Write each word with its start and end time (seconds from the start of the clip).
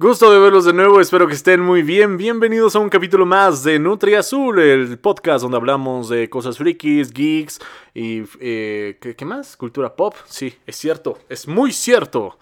Gusto 0.00 0.30
de 0.30 0.38
verlos 0.38 0.64
de 0.64 0.72
nuevo, 0.72 1.00
espero 1.00 1.26
que 1.26 1.34
estén 1.34 1.60
muy 1.60 1.82
bien. 1.82 2.18
Bienvenidos 2.18 2.76
a 2.76 2.78
un 2.78 2.88
capítulo 2.88 3.26
más 3.26 3.64
de 3.64 3.80
Nutri 3.80 4.14
Azul, 4.14 4.60
el 4.60 4.96
podcast 5.00 5.42
donde 5.42 5.56
hablamos 5.56 6.08
de 6.08 6.30
cosas 6.30 6.56
frikis, 6.56 7.12
geeks 7.12 7.58
y... 7.94 8.22
Eh, 8.38 8.96
¿qué, 9.00 9.24
más? 9.24 9.56
Cultura 9.56 9.96
pop. 9.96 10.14
Sí, 10.26 10.54
es 10.68 10.76
cierto, 10.76 11.18
es 11.28 11.48
muy 11.48 11.72
cierto. 11.72 12.38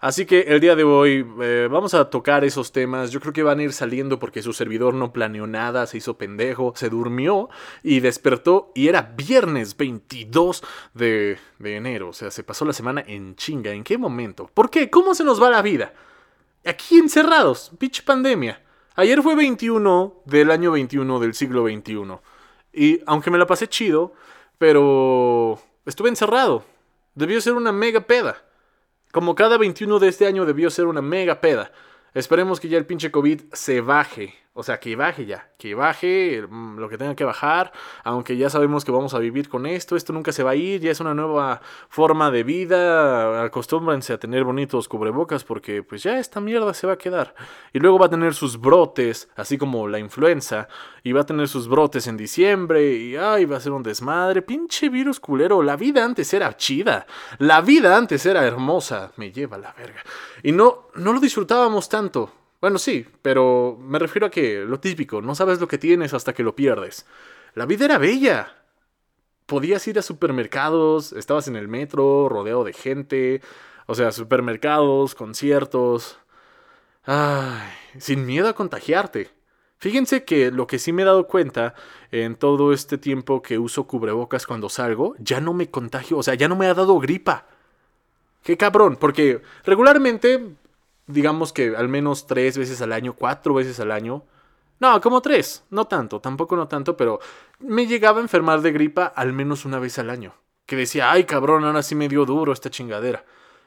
Así 0.00 0.26
que 0.26 0.40
el 0.48 0.58
día 0.58 0.74
de 0.74 0.82
hoy 0.82 1.24
eh, 1.42 1.68
vamos 1.70 1.94
a 1.94 2.10
tocar 2.10 2.44
esos 2.44 2.72
temas. 2.72 3.12
Yo 3.12 3.20
creo 3.20 3.32
que 3.32 3.44
van 3.44 3.60
a 3.60 3.62
ir 3.62 3.72
saliendo 3.72 4.18
porque 4.18 4.42
su 4.42 4.52
servidor 4.52 4.92
no 4.92 5.12
planeó 5.12 5.46
nada, 5.46 5.86
se 5.86 5.98
hizo 5.98 6.18
pendejo, 6.18 6.72
se 6.74 6.88
durmió 6.88 7.48
y 7.84 8.00
despertó 8.00 8.72
y 8.74 8.88
era 8.88 9.14
viernes 9.16 9.76
22 9.76 10.64
de, 10.94 11.38
de 11.60 11.76
enero. 11.76 12.08
O 12.08 12.12
sea, 12.12 12.32
se 12.32 12.42
pasó 12.42 12.64
la 12.64 12.72
semana 12.72 13.04
en 13.06 13.36
chinga. 13.36 13.70
¿En 13.70 13.84
qué 13.84 13.96
momento? 13.96 14.50
¿Por 14.52 14.70
qué? 14.70 14.90
¿Cómo 14.90 15.14
se 15.14 15.22
nos 15.22 15.40
va 15.40 15.50
la 15.50 15.62
vida? 15.62 15.92
Aquí 16.66 16.98
encerrados, 16.98 17.70
pinche 17.78 18.02
pandemia. 18.02 18.60
Ayer 18.96 19.22
fue 19.22 19.36
21 19.36 20.22
del 20.24 20.50
año 20.50 20.72
21 20.72 21.20
del 21.20 21.32
siglo 21.32 21.62
21. 21.62 22.20
Y 22.72 23.00
aunque 23.06 23.30
me 23.30 23.38
la 23.38 23.46
pasé 23.46 23.68
chido, 23.68 24.14
pero 24.58 25.60
estuve 25.84 26.08
encerrado. 26.08 26.64
Debió 27.14 27.40
ser 27.40 27.52
una 27.52 27.70
mega 27.70 28.00
peda. 28.00 28.42
Como 29.12 29.36
cada 29.36 29.58
21 29.58 30.00
de 30.00 30.08
este 30.08 30.26
año 30.26 30.44
debió 30.44 30.68
ser 30.70 30.86
una 30.86 31.02
mega 31.02 31.40
peda. 31.40 31.70
Esperemos 32.14 32.58
que 32.58 32.68
ya 32.68 32.78
el 32.78 32.86
pinche 32.86 33.12
COVID 33.12 33.42
se 33.52 33.80
baje. 33.80 34.34
O 34.58 34.62
sea, 34.62 34.80
que 34.80 34.96
baje 34.96 35.26
ya, 35.26 35.50
que 35.58 35.74
baje 35.74 36.42
mm, 36.48 36.78
lo 36.78 36.88
que 36.88 36.96
tenga 36.96 37.14
que 37.14 37.24
bajar, 37.24 37.72
aunque 38.04 38.38
ya 38.38 38.48
sabemos 38.48 38.86
que 38.86 38.90
vamos 38.90 39.12
a 39.12 39.18
vivir 39.18 39.50
con 39.50 39.66
esto, 39.66 39.96
esto 39.96 40.14
nunca 40.14 40.32
se 40.32 40.42
va 40.42 40.52
a 40.52 40.54
ir, 40.54 40.80
ya 40.80 40.90
es 40.90 40.98
una 40.98 41.12
nueva 41.12 41.60
forma 41.90 42.30
de 42.30 42.42
vida, 42.42 43.44
acostúmbrense 43.44 44.14
a 44.14 44.18
tener 44.18 44.44
bonitos 44.44 44.88
cubrebocas 44.88 45.44
porque 45.44 45.82
pues 45.82 46.02
ya 46.02 46.18
esta 46.18 46.40
mierda 46.40 46.72
se 46.72 46.86
va 46.86 46.94
a 46.94 46.96
quedar. 46.96 47.34
Y 47.74 47.80
luego 47.80 47.98
va 47.98 48.06
a 48.06 48.08
tener 48.08 48.32
sus 48.32 48.58
brotes, 48.58 49.28
así 49.36 49.58
como 49.58 49.88
la 49.88 49.98
influenza, 49.98 50.68
y 51.02 51.12
va 51.12 51.20
a 51.20 51.26
tener 51.26 51.48
sus 51.48 51.68
brotes 51.68 52.06
en 52.06 52.16
diciembre, 52.16 52.94
y 52.94 53.14
ay, 53.14 53.44
va 53.44 53.58
a 53.58 53.60
ser 53.60 53.72
un 53.72 53.82
desmadre, 53.82 54.40
pinche 54.40 54.88
virus 54.88 55.20
culero, 55.20 55.62
la 55.62 55.76
vida 55.76 56.02
antes 56.02 56.32
era 56.32 56.56
chida, 56.56 57.06
la 57.36 57.60
vida 57.60 57.94
antes 57.94 58.24
era 58.24 58.42
hermosa, 58.42 59.12
me 59.16 59.30
lleva 59.30 59.58
la 59.58 59.74
verga. 59.74 60.02
Y 60.42 60.52
no, 60.52 60.88
no 60.94 61.12
lo 61.12 61.20
disfrutábamos 61.20 61.90
tanto. 61.90 62.32
Bueno, 62.60 62.78
sí, 62.78 63.06
pero 63.22 63.76
me 63.80 63.98
refiero 63.98 64.26
a 64.26 64.30
que 64.30 64.64
lo 64.64 64.80
típico, 64.80 65.20
no 65.20 65.34
sabes 65.34 65.60
lo 65.60 65.68
que 65.68 65.78
tienes 65.78 66.14
hasta 66.14 66.32
que 66.32 66.42
lo 66.42 66.56
pierdes. 66.56 67.06
La 67.54 67.66
vida 67.66 67.84
era 67.84 67.98
bella. 67.98 68.54
Podías 69.46 69.86
ir 69.86 69.98
a 69.98 70.02
supermercados, 70.02 71.12
estabas 71.12 71.48
en 71.48 71.56
el 71.56 71.68
metro, 71.68 72.28
rodeado 72.28 72.64
de 72.64 72.72
gente, 72.72 73.42
o 73.86 73.94
sea, 73.94 74.10
supermercados, 74.12 75.14
conciertos. 75.14 76.18
Ay, 77.04 77.70
sin 77.98 78.26
miedo 78.26 78.48
a 78.48 78.54
contagiarte. 78.54 79.30
Fíjense 79.78 80.24
que 80.24 80.50
lo 80.50 80.66
que 80.66 80.78
sí 80.78 80.92
me 80.92 81.02
he 81.02 81.04
dado 81.04 81.26
cuenta 81.26 81.74
en 82.10 82.34
todo 82.36 82.72
este 82.72 82.98
tiempo 82.98 83.42
que 83.42 83.58
uso 83.58 83.86
cubrebocas 83.86 84.46
cuando 84.46 84.68
salgo, 84.68 85.14
ya 85.18 85.40
no 85.40 85.52
me 85.52 85.70
contagio, 85.70 86.18
o 86.18 86.22
sea, 86.22 86.34
ya 86.34 86.48
no 86.48 86.56
me 86.56 86.66
ha 86.66 86.74
dado 86.74 86.98
gripa. 86.98 87.46
Qué 88.42 88.56
cabrón, 88.56 88.96
porque 88.98 89.42
regularmente 89.64 90.54
digamos 91.06 91.52
que 91.52 91.76
al 91.76 91.88
menos 91.88 92.26
tres 92.26 92.58
veces 92.58 92.80
al 92.82 92.92
año, 92.92 93.14
cuatro 93.14 93.54
veces 93.54 93.80
al 93.80 93.92
año. 93.92 94.24
No, 94.78 95.00
como 95.00 95.22
tres, 95.22 95.64
no 95.70 95.86
tanto, 95.86 96.20
tampoco 96.20 96.56
no 96.56 96.68
tanto, 96.68 96.96
pero 96.96 97.18
me 97.60 97.86
llegaba 97.86 98.18
a 98.18 98.22
enfermar 98.22 98.60
de 98.60 98.72
gripa 98.72 99.06
al 99.06 99.32
menos 99.32 99.64
una 99.64 99.78
vez 99.78 99.98
al 99.98 100.10
año. 100.10 100.34
Que 100.66 100.76
decía, 100.76 101.10
ay 101.10 101.24
cabrón, 101.24 101.64
ahora 101.64 101.82
sí 101.82 101.94
me 101.94 102.08
dio 102.08 102.24
duro 102.24 102.52
esta 102.52 102.70
chingadera. 102.70 103.24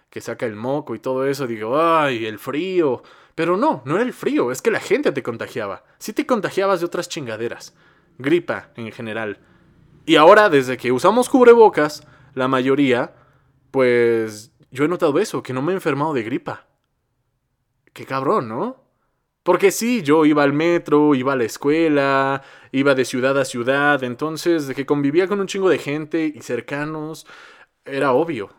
Que 0.09 0.21
saca 0.21 0.45
el 0.45 0.55
moco 0.55 0.95
y 0.95 0.99
todo 0.99 1.25
eso, 1.25 1.47
digo, 1.47 1.79
ay, 1.81 2.25
el 2.25 2.39
frío. 2.39 3.03
Pero 3.35 3.57
no, 3.57 3.81
no 3.85 3.95
era 3.95 4.03
el 4.03 4.13
frío, 4.13 4.51
es 4.51 4.61
que 4.61 4.71
la 4.71 4.79
gente 4.79 5.11
te 5.11 5.23
contagiaba. 5.23 5.83
Sí 5.97 6.13
te 6.13 6.25
contagiabas 6.25 6.81
de 6.81 6.87
otras 6.87 7.07
chingaderas. 7.09 7.73
Gripa 8.17 8.71
en 8.75 8.91
general. 8.91 9.39
Y 10.05 10.15
ahora, 10.15 10.49
desde 10.49 10.77
que 10.77 10.91
usamos 10.91 11.29
cubrebocas, 11.29 12.05
la 12.33 12.47
mayoría, 12.47 13.13
pues 13.71 14.51
yo 14.71 14.83
he 14.83 14.87
notado 14.87 15.19
eso, 15.19 15.41
que 15.43 15.53
no 15.53 15.61
me 15.61 15.71
he 15.71 15.75
enfermado 15.75 16.13
de 16.13 16.23
gripa. 16.23 16.65
Qué 17.93 18.05
cabrón, 18.05 18.49
¿no? 18.49 18.77
Porque 19.43 19.71
sí, 19.71 20.03
yo 20.03 20.25
iba 20.25 20.43
al 20.43 20.53
metro, 20.53 21.15
iba 21.15 21.33
a 21.33 21.35
la 21.35 21.45
escuela, 21.45 22.43
iba 22.71 22.93
de 22.95 23.05
ciudad 23.05 23.37
a 23.39 23.45
ciudad, 23.45 24.03
entonces 24.03 24.67
de 24.67 24.75
que 24.75 24.85
convivía 24.85 25.27
con 25.27 25.39
un 25.39 25.47
chingo 25.47 25.69
de 25.69 25.79
gente 25.79 26.31
y 26.35 26.41
cercanos, 26.41 27.25
era 27.85 28.11
obvio. 28.11 28.51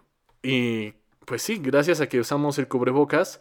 Y 0.42 0.94
pues 1.26 1.42
sí, 1.42 1.60
gracias 1.62 2.00
a 2.00 2.08
que 2.08 2.20
usamos 2.20 2.58
el 2.58 2.68
cubrebocas, 2.68 3.40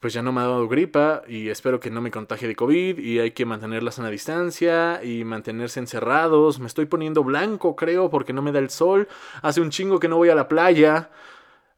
pues 0.00 0.12
ya 0.14 0.22
no 0.22 0.32
me 0.32 0.42
ha 0.42 0.44
dado 0.44 0.68
gripa 0.68 1.22
y 1.26 1.48
espero 1.48 1.80
que 1.80 1.90
no 1.90 2.00
me 2.00 2.10
contagie 2.10 2.46
de 2.46 2.54
COVID 2.54 2.98
y 2.98 3.18
hay 3.18 3.32
que 3.32 3.46
mantener 3.46 3.82
a 3.82 4.10
distancia 4.10 5.02
y 5.02 5.24
mantenerse 5.24 5.80
encerrados. 5.80 6.60
Me 6.60 6.66
estoy 6.66 6.86
poniendo 6.86 7.24
blanco, 7.24 7.74
creo, 7.74 8.10
porque 8.10 8.32
no 8.32 8.42
me 8.42 8.52
da 8.52 8.58
el 8.60 8.70
sol. 8.70 9.08
Hace 9.42 9.60
un 9.60 9.70
chingo 9.70 9.98
que 9.98 10.08
no 10.08 10.18
voy 10.18 10.28
a 10.28 10.34
la 10.34 10.48
playa. 10.48 11.10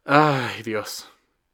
Ay, 0.04 0.62
Dios. 0.62 1.08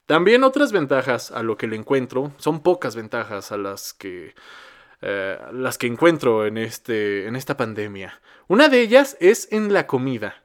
También 0.07 0.45
otras 0.45 0.71
ventajas 0.71 1.31
a 1.31 1.43
lo 1.43 1.57
que 1.57 1.67
le 1.67 1.77
encuentro, 1.77 2.33
son 2.37 2.63
pocas 2.63 2.95
ventajas 2.95 3.53
a 3.53 3.57
las 3.57 3.95
que, 3.95 4.35
eh, 5.01 5.39
las 5.53 5.79
que 5.79 5.87
encuentro 5.87 6.47
en, 6.47 6.59
este, 6.59 7.27
en 7.27 7.37
esta 7.37 7.57
pandemia. 7.57 8.21
Una 8.47 8.69
de 8.69 8.81
ellas 8.81 9.17
es 9.21 9.49
en 9.51 9.73
la 9.73 9.87
comida, 9.87 10.43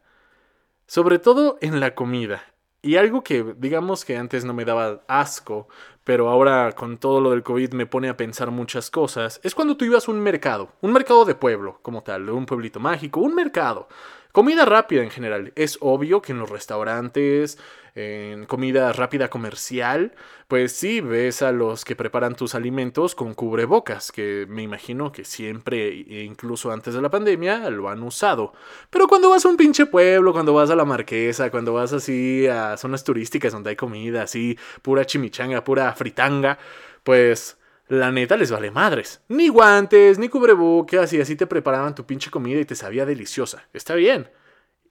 sobre 0.88 1.20
todo 1.20 1.58
en 1.60 1.82
la 1.82 1.94
comida. 1.94 2.44
Y 2.82 2.96
algo 2.96 3.22
que 3.22 3.54
digamos 3.58 4.06
que 4.06 4.16
antes 4.16 4.46
no 4.46 4.54
me 4.54 4.64
daba 4.64 5.02
asco, 5.10 5.68
pero 6.06 6.30
ahora 6.30 6.72
con 6.72 6.98
todo 6.98 7.20
lo 7.20 7.32
del 7.32 7.44
COVID 7.44 7.74
me 7.74 7.86
pone 7.86 8.08
a 8.08 8.16
pensar 8.16 8.52
muchas 8.52 8.90
cosas, 8.90 9.42
es 9.44 9.54
cuando 9.54 9.76
tú 9.76 9.84
ibas 9.84 10.08
a 10.08 10.12
un 10.12 10.22
mercado, 10.22 10.72
un 10.80 10.94
mercado 10.94 11.26
de 11.26 11.36
pueblo, 11.36 11.80
como 11.82 12.04
tal, 12.04 12.30
un 12.30 12.46
pueblito 12.46 12.80
mágico, 12.80 13.20
un 13.20 13.36
mercado. 13.36 13.90
Comida 14.32 14.64
rápida 14.66 15.02
en 15.04 15.10
general. 15.10 15.52
Es 15.56 15.78
obvio 15.82 16.22
que 16.22 16.34
en 16.34 16.40
los 16.40 16.50
restaurantes, 16.50 17.58
en 17.96 18.46
comida 18.46 18.94
rápida 18.94 19.30
comercial, 19.30 20.14
pues 20.48 20.72
sí 20.72 21.02
ves 21.02 21.42
a 21.42 21.52
los 21.52 21.84
que 21.84 21.96
preparan 21.96 22.36
tus 22.36 22.54
alimentos 22.54 23.16
con 23.16 23.34
cubrebocas, 23.34 24.12
que 24.12 24.46
me 24.48 24.62
imagino 24.62 25.12
que 25.12 25.26
siempre, 25.26 25.90
incluso 25.90 26.72
antes 26.72 26.94
de 26.94 27.02
la 27.02 27.10
pandemia, 27.10 27.70
lo 27.72 27.90
han 27.90 28.04
usado. 28.04 28.54
Pero 28.90 29.08
cuando 29.08 29.32
vas 29.32 29.46
a 29.46 29.50
un 29.50 29.58
pinche 29.58 29.88
pueblo, 29.88 30.32
cuando 30.32 30.54
vas 30.54 30.70
a 30.70 30.76
la 30.76 30.86
marquesa, 30.86 31.50
cuando 31.50 31.74
vas 31.74 31.92
así 31.94 32.48
a 32.48 32.78
zonas 32.78 33.04
turísticas 33.04 33.52
donde 33.52 33.72
hay 33.72 33.76
comida 33.76 34.24
así, 34.24 34.58
pura 34.84 35.06
chimichanga, 35.06 35.64
pura 35.64 35.92
fritanga, 35.94 36.60
pues 37.04 37.59
la 37.90 38.12
neta 38.12 38.38
les 38.38 38.52
vale 38.52 38.72
madres. 38.72 39.22
Ni 39.28 39.50
guantes, 39.50 40.18
ni 40.20 40.30
cubrebocas 40.30 41.12
y 41.12 41.20
así 41.20 41.36
te 41.36 41.48
preparaban 41.48 41.96
tu 41.96 42.06
pinche 42.06 42.32
comida 42.32 42.60
y 42.60 42.66
te 42.66 42.76
sabía 42.76 43.06
deliciosa. 43.06 43.68
Está 43.74 43.96
bien. 43.96 44.30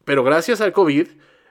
Pero 0.04 0.24
gracias 0.24 0.60
al 0.60 0.72
COVID 0.72 1.08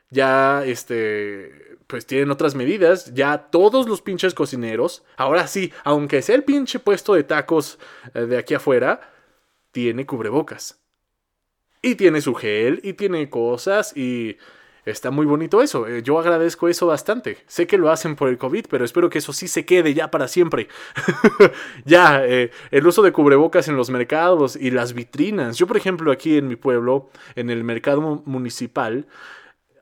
ya 0.09 0.63
este 0.65 1.77
pues 1.87 2.05
tienen 2.05 2.31
otras 2.31 2.53
medidas, 2.53 3.13
ya 3.13 3.49
todos 3.49 3.87
los 3.87 4.01
pinches 4.01 4.33
cocineros, 4.33 5.05
ahora 5.15 5.47
sí, 5.47 5.71
aunque 5.85 6.21
sea 6.21 6.35
el 6.35 6.43
pinche 6.43 6.79
puesto 6.79 7.13
de 7.13 7.23
tacos 7.23 7.79
eh, 8.13 8.25
de 8.25 8.37
aquí 8.37 8.53
afuera, 8.53 9.13
tiene 9.71 10.05
cubrebocas. 10.05 10.81
Y 11.81 11.95
tiene 11.95 12.19
su 12.19 12.35
gel 12.35 12.81
y 12.83 12.93
tiene 12.93 13.29
cosas 13.29 13.95
y 13.95 14.37
Está 14.87 15.11
muy 15.11 15.25
bonito 15.25 15.61
eso. 15.61 15.85
Eh, 15.85 16.01
yo 16.01 16.17
agradezco 16.17 16.69
eso 16.69 16.87
bastante. 16.87 17.39
Sé 17.45 17.67
que 17.67 17.77
lo 17.77 17.91
hacen 17.91 18.15
por 18.15 18.29
el 18.29 18.37
COVID, 18.37 18.67
pero 18.69 18.85
espero 18.85 19.09
que 19.09 19.17
eso 19.17 19.33
sí 19.33 19.49
se 19.49 19.65
quede 19.65 19.93
ya 19.93 20.09
para 20.09 20.29
siempre. 20.29 20.69
ya, 21.85 22.25
eh, 22.25 22.51
el 22.71 22.87
uso 22.87 23.01
de 23.01 23.11
cubrebocas 23.11 23.67
en 23.67 23.75
los 23.75 23.89
mercados 23.89 24.55
y 24.55 24.71
las 24.71 24.93
vitrinas. 24.93 25.57
Yo, 25.57 25.67
por 25.67 25.75
ejemplo, 25.75 26.09
aquí 26.09 26.37
en 26.37 26.47
mi 26.47 26.55
pueblo, 26.55 27.09
en 27.35 27.49
el 27.49 27.65
mercado 27.65 28.23
municipal, 28.25 29.07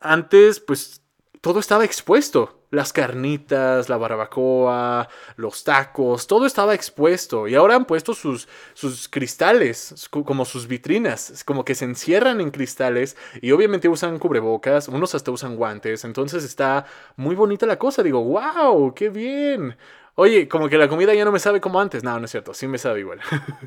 antes, 0.01 0.59
pues, 0.59 1.03
todo 1.39 1.59
estaba 1.59 1.85
expuesto 1.85 2.64
las 2.75 2.93
carnitas, 2.93 3.89
la 3.89 3.97
barbacoa, 3.97 5.07
los 5.37 5.63
tacos, 5.63 6.27
todo 6.27 6.45
estaba 6.45 6.75
expuesto. 6.75 7.47
Y 7.47 7.55
ahora 7.55 7.75
han 7.75 7.85
puesto 7.85 8.13
sus, 8.13 8.47
sus 8.73 9.09
cristales, 9.09 10.07
como 10.09 10.45
sus 10.45 10.67
vitrinas, 10.67 11.43
como 11.45 11.65
que 11.65 11.75
se 11.75 11.85
encierran 11.85 12.41
en 12.41 12.51
cristales 12.51 13.17
y 13.41 13.51
obviamente 13.51 13.89
usan 13.89 14.19
cubrebocas, 14.19 14.87
unos 14.87 15.15
hasta 15.15 15.31
usan 15.31 15.55
guantes. 15.55 16.05
Entonces 16.05 16.43
está 16.43 16.85
muy 17.15 17.35
bonita 17.35 17.65
la 17.65 17.79
cosa. 17.79 18.03
Digo, 18.03 18.23
wow, 18.23 18.93
qué 18.93 19.09
bien. 19.09 19.75
Oye, 20.17 20.47
como 20.47 20.69
que 20.69 20.77
la 20.77 20.87
comida 20.87 21.13
ya 21.13 21.25
no 21.25 21.31
me 21.31 21.39
sabe 21.39 21.59
como 21.59 21.79
antes. 21.79 22.03
No, 22.03 22.17
no 22.19 22.25
es 22.25 22.31
cierto, 22.31 22.53
sí 22.53 22.67
me 22.67 22.77
sabe 22.77 23.01
igual. 23.01 23.19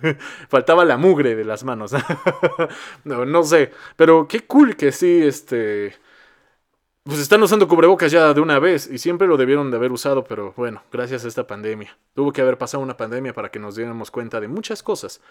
Faltaba 0.48 0.84
la 0.84 0.96
mugre 0.96 1.34
de 1.34 1.44
las 1.44 1.62
manos. 1.62 1.92
no, 3.04 3.26
no 3.26 3.42
sé, 3.42 3.70
pero 3.96 4.26
qué 4.26 4.40
cool 4.40 4.76
que 4.76 4.92
sí, 4.92 5.22
este 5.22 5.94
pues 7.08 7.20
están 7.20 7.42
usando 7.42 7.66
cubrebocas 7.68 8.12
ya 8.12 8.34
de 8.34 8.40
una 8.42 8.58
vez 8.58 8.86
y 8.86 8.98
siempre 8.98 9.26
lo 9.26 9.38
debieron 9.38 9.70
de 9.70 9.78
haber 9.78 9.92
usado, 9.92 10.24
pero 10.24 10.52
bueno, 10.58 10.82
gracias 10.92 11.24
a 11.24 11.28
esta 11.28 11.46
pandemia. 11.46 11.96
Tuvo 12.12 12.34
que 12.34 12.42
haber 12.42 12.58
pasado 12.58 12.82
una 12.82 12.98
pandemia 12.98 13.32
para 13.32 13.50
que 13.50 13.58
nos 13.58 13.76
diéramos 13.76 14.10
cuenta 14.10 14.40
de 14.40 14.48
muchas 14.48 14.82
cosas, 14.82 15.22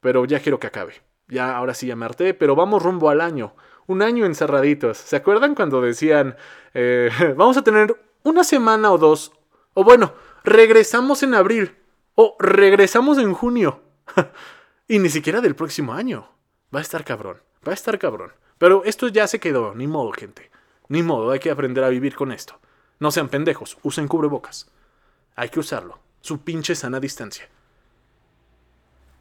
pero 0.00 0.24
ya 0.24 0.38
quiero 0.38 0.60
que 0.60 0.68
acabe. 0.68 1.02
Ya 1.26 1.56
ahora 1.56 1.74
sí 1.74 1.88
ya 1.88 1.96
pero 2.38 2.54
vamos 2.54 2.80
rumbo 2.80 3.10
al 3.10 3.20
año. 3.20 3.56
Un 3.88 4.02
año 4.02 4.24
encerraditos. 4.24 4.98
¿Se 4.98 5.16
acuerdan 5.16 5.56
cuando 5.56 5.80
decían, 5.80 6.36
eh, 6.74 7.10
vamos 7.36 7.56
a 7.56 7.64
tener 7.64 8.00
una 8.22 8.44
semana 8.44 8.92
o 8.92 8.98
dos, 8.98 9.32
o 9.74 9.82
bueno, 9.82 10.12
regresamos 10.44 11.24
en 11.24 11.34
abril 11.34 11.74
o 12.14 12.36
regresamos 12.38 13.18
en 13.18 13.34
junio. 13.34 13.80
y 14.86 15.00
ni 15.00 15.08
siquiera 15.08 15.40
del 15.40 15.56
próximo 15.56 15.92
año. 15.92 16.28
Va 16.72 16.78
a 16.78 16.82
estar 16.82 17.04
cabrón, 17.04 17.38
va 17.66 17.72
a 17.72 17.74
estar 17.74 17.98
cabrón. 17.98 18.30
Pero 18.58 18.84
esto 18.84 19.08
ya 19.08 19.26
se 19.26 19.40
quedó, 19.40 19.74
ni 19.74 19.88
modo, 19.88 20.12
gente. 20.12 20.54
Ni 20.88 21.02
modo, 21.02 21.30
hay 21.30 21.38
que 21.38 21.50
aprender 21.50 21.84
a 21.84 21.88
vivir 21.88 22.14
con 22.14 22.32
esto. 22.32 22.58
No 22.98 23.10
sean 23.10 23.28
pendejos, 23.28 23.78
usen 23.82 24.08
cubrebocas. 24.08 24.70
Hay 25.34 25.48
que 25.48 25.60
usarlo. 25.60 25.98
Su 26.20 26.40
pinche 26.40 26.74
sana 26.74 27.00
distancia. 27.00 27.48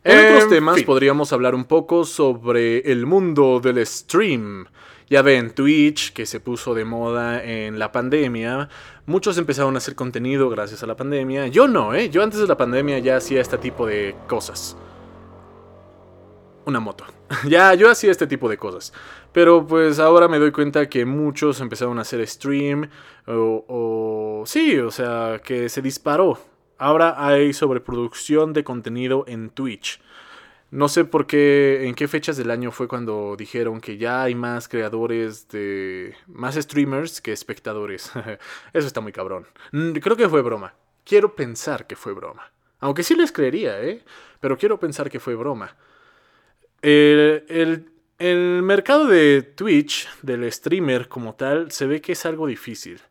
En 0.04 0.36
otros 0.36 0.50
temas 0.50 0.84
podríamos 0.84 1.34
hablar 1.34 1.56
un 1.56 1.66
poco 1.66 2.06
sobre 2.06 2.92
el 2.92 3.08
mundo 3.08 3.60
del 3.60 3.86
stream. 3.86 4.68
Ya 5.10 5.22
ven, 5.22 5.52
Twitch, 5.52 6.14
que 6.14 6.26
se 6.26 6.40
puso 6.40 6.74
de 6.74 6.86
moda 6.86 7.44
en 7.44 7.80
la 7.80 7.92
pandemia. 7.92 8.70
Muchos 9.08 9.38
empezaron 9.38 9.76
a 9.76 9.78
hacer 9.80 9.96
contenido 9.96 10.50
gracias 10.50 10.84
a 10.84 10.88
la 10.88 10.96
pandemia. 10.96 11.48
Yo 11.48 11.68
no, 11.68 11.94
¿eh? 11.94 12.10
Yo 12.10 12.24
antes 12.24 12.40
de 12.40 12.48
la 12.48 12.58
pandemia 12.58 13.00
ya 13.00 13.18
hacía 13.18 13.42
este 13.42 13.58
tipo 13.58 13.86
de 13.86 14.16
cosas. 14.28 14.78
Una 16.66 16.80
moto. 16.80 17.06
ya, 17.48 17.74
yo 17.76 17.90
hacía 17.90 18.12
este 18.12 18.28
tipo 18.28 18.50
de 18.50 18.58
cosas. 18.58 18.92
Pero 19.32 19.66
pues 19.68 20.00
ahora 20.00 20.28
me 20.28 20.40
doy 20.40 20.52
cuenta 20.52 20.90
que 20.90 21.06
muchos 21.06 21.62
empezaron 21.62 22.00
a 22.00 22.02
hacer 22.02 22.26
stream. 22.28 22.90
O, 23.28 24.44
sí, 24.46 24.78
o 24.80 24.92
sea, 24.92 25.42
que 25.44 25.70
se 25.70 25.82
disparó. 25.82 26.40
Ahora 26.78 27.26
hay 27.26 27.54
sobreproducción 27.54 28.54
de 28.54 28.64
contenido 28.64 29.26
en 29.28 29.50
Twitch. 29.50 30.02
No 30.72 30.90
sé 30.90 31.06
por 31.06 31.28
qué, 31.28 31.88
en 31.88 31.96
qué 31.96 32.08
fechas 32.08 32.36
del 32.36 32.52
año 32.52 32.72
fue 32.72 32.88
cuando 32.88 33.36
dijeron 33.38 33.80
que 33.80 33.98
ya 33.98 34.24
hay 34.24 34.36
más 34.36 34.68
creadores 34.68 35.48
de... 35.48 36.16
más 36.28 36.56
streamers 36.56 37.22
que 37.22 37.32
espectadores. 37.32 38.12
Eso 38.74 38.88
está 38.88 39.00
muy 39.02 39.12
cabrón. 39.12 39.48
Creo 39.72 40.18
que 40.18 40.28
fue 40.28 40.42
broma. 40.42 40.74
Quiero 41.06 41.36
pensar 41.36 41.86
que 41.86 41.96
fue 41.96 42.14
broma. 42.14 42.52
Aunque 42.80 43.04
sí 43.04 43.16
les 43.16 43.32
creería, 43.32 43.82
¿eh? 43.82 44.04
Pero 44.40 44.58
quiero 44.58 44.80
pensar 44.80 45.10
que 45.10 45.20
fue 45.20 45.36
broma. 45.36 45.76
El, 46.86 47.46
el, 47.50 47.90
el 48.20 48.62
mercado 48.62 49.08
de 49.08 49.42
Twitch, 49.42 50.08
del 50.22 50.52
streamer 50.52 51.08
como 51.08 51.34
tal, 51.34 51.72
se 51.72 51.88
ve 51.88 52.00
que 52.00 52.12
es 52.12 52.28
algo 52.28 52.46
difícil. 52.46 53.02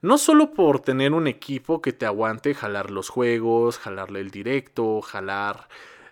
No 0.00 0.16
solo 0.16 0.54
por 0.54 0.80
tener 0.80 1.12
un 1.12 1.26
equipo 1.26 1.82
que 1.82 1.92
te 1.92 2.06
aguante 2.06 2.54
jalar 2.54 2.90
los 2.90 3.10
juegos, 3.10 3.76
jalarle 3.76 4.20
el 4.20 4.30
directo, 4.30 5.02
jalar 5.02 5.68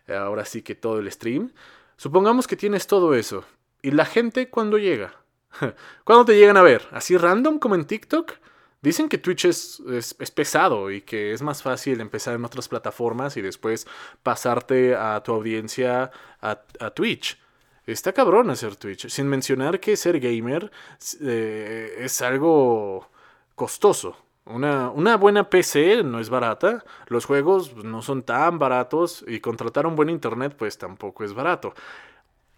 ahora 0.08 0.44
sí 0.44 0.60
que 0.60 0.74
todo 0.74 0.98
el 0.98 1.10
stream. 1.10 1.54
Supongamos 1.96 2.46
que 2.46 2.56
tienes 2.56 2.86
todo 2.86 3.14
eso. 3.14 3.46
¿Y 3.80 3.92
la 3.92 4.04
gente 4.04 4.50
cuándo 4.50 4.76
llega? 4.76 5.14
¿Cuándo 6.04 6.26
te 6.26 6.36
llegan 6.36 6.58
a 6.58 6.62
ver? 6.62 6.86
¿Así 6.92 7.16
random 7.16 7.58
como 7.58 7.76
en 7.76 7.86
TikTok? 7.86 8.34
Dicen 8.86 9.08
que 9.08 9.18
Twitch 9.18 9.46
es, 9.46 9.80
es, 9.90 10.30
pesado 10.30 10.92
y 10.92 11.00
que 11.00 11.32
es 11.32 11.42
más 11.42 11.60
fácil 11.60 12.00
empezar 12.00 12.36
en 12.36 12.44
otras 12.44 12.68
plataformas 12.68 13.36
y 13.36 13.42
después 13.42 13.84
pasarte 14.22 14.94
a 14.94 15.20
tu 15.24 15.32
audiencia 15.32 16.12
a, 16.40 16.90
Twitch. 16.94 17.36
Está 17.84 18.12
cabrón 18.12 18.48
hacer 18.48 18.76
Twitch. 18.76 19.08
Sin 19.08 19.26
mencionar 19.26 19.80
que 19.80 19.96
ser 19.96 20.20
gamer 20.20 20.70
eh, 21.20 21.96
es 21.98 22.22
algo 22.22 23.10
costoso. 23.56 24.16
Una, 24.44 24.90
una, 24.90 25.16
buena 25.16 25.50
PC 25.50 26.04
no 26.04 26.20
es 26.20 26.30
barata, 26.30 26.84
los 27.08 27.24
juegos 27.24 27.74
no 27.74 28.02
son 28.02 28.22
tan 28.22 28.60
baratos 28.60 29.24
y 29.26 29.40
contratar 29.40 29.88
un 29.88 29.96
buen 29.96 30.10
internet 30.10 30.54
pues 30.56 30.78
tampoco 30.78 31.24
es 31.24 31.34
barato. 31.34 31.74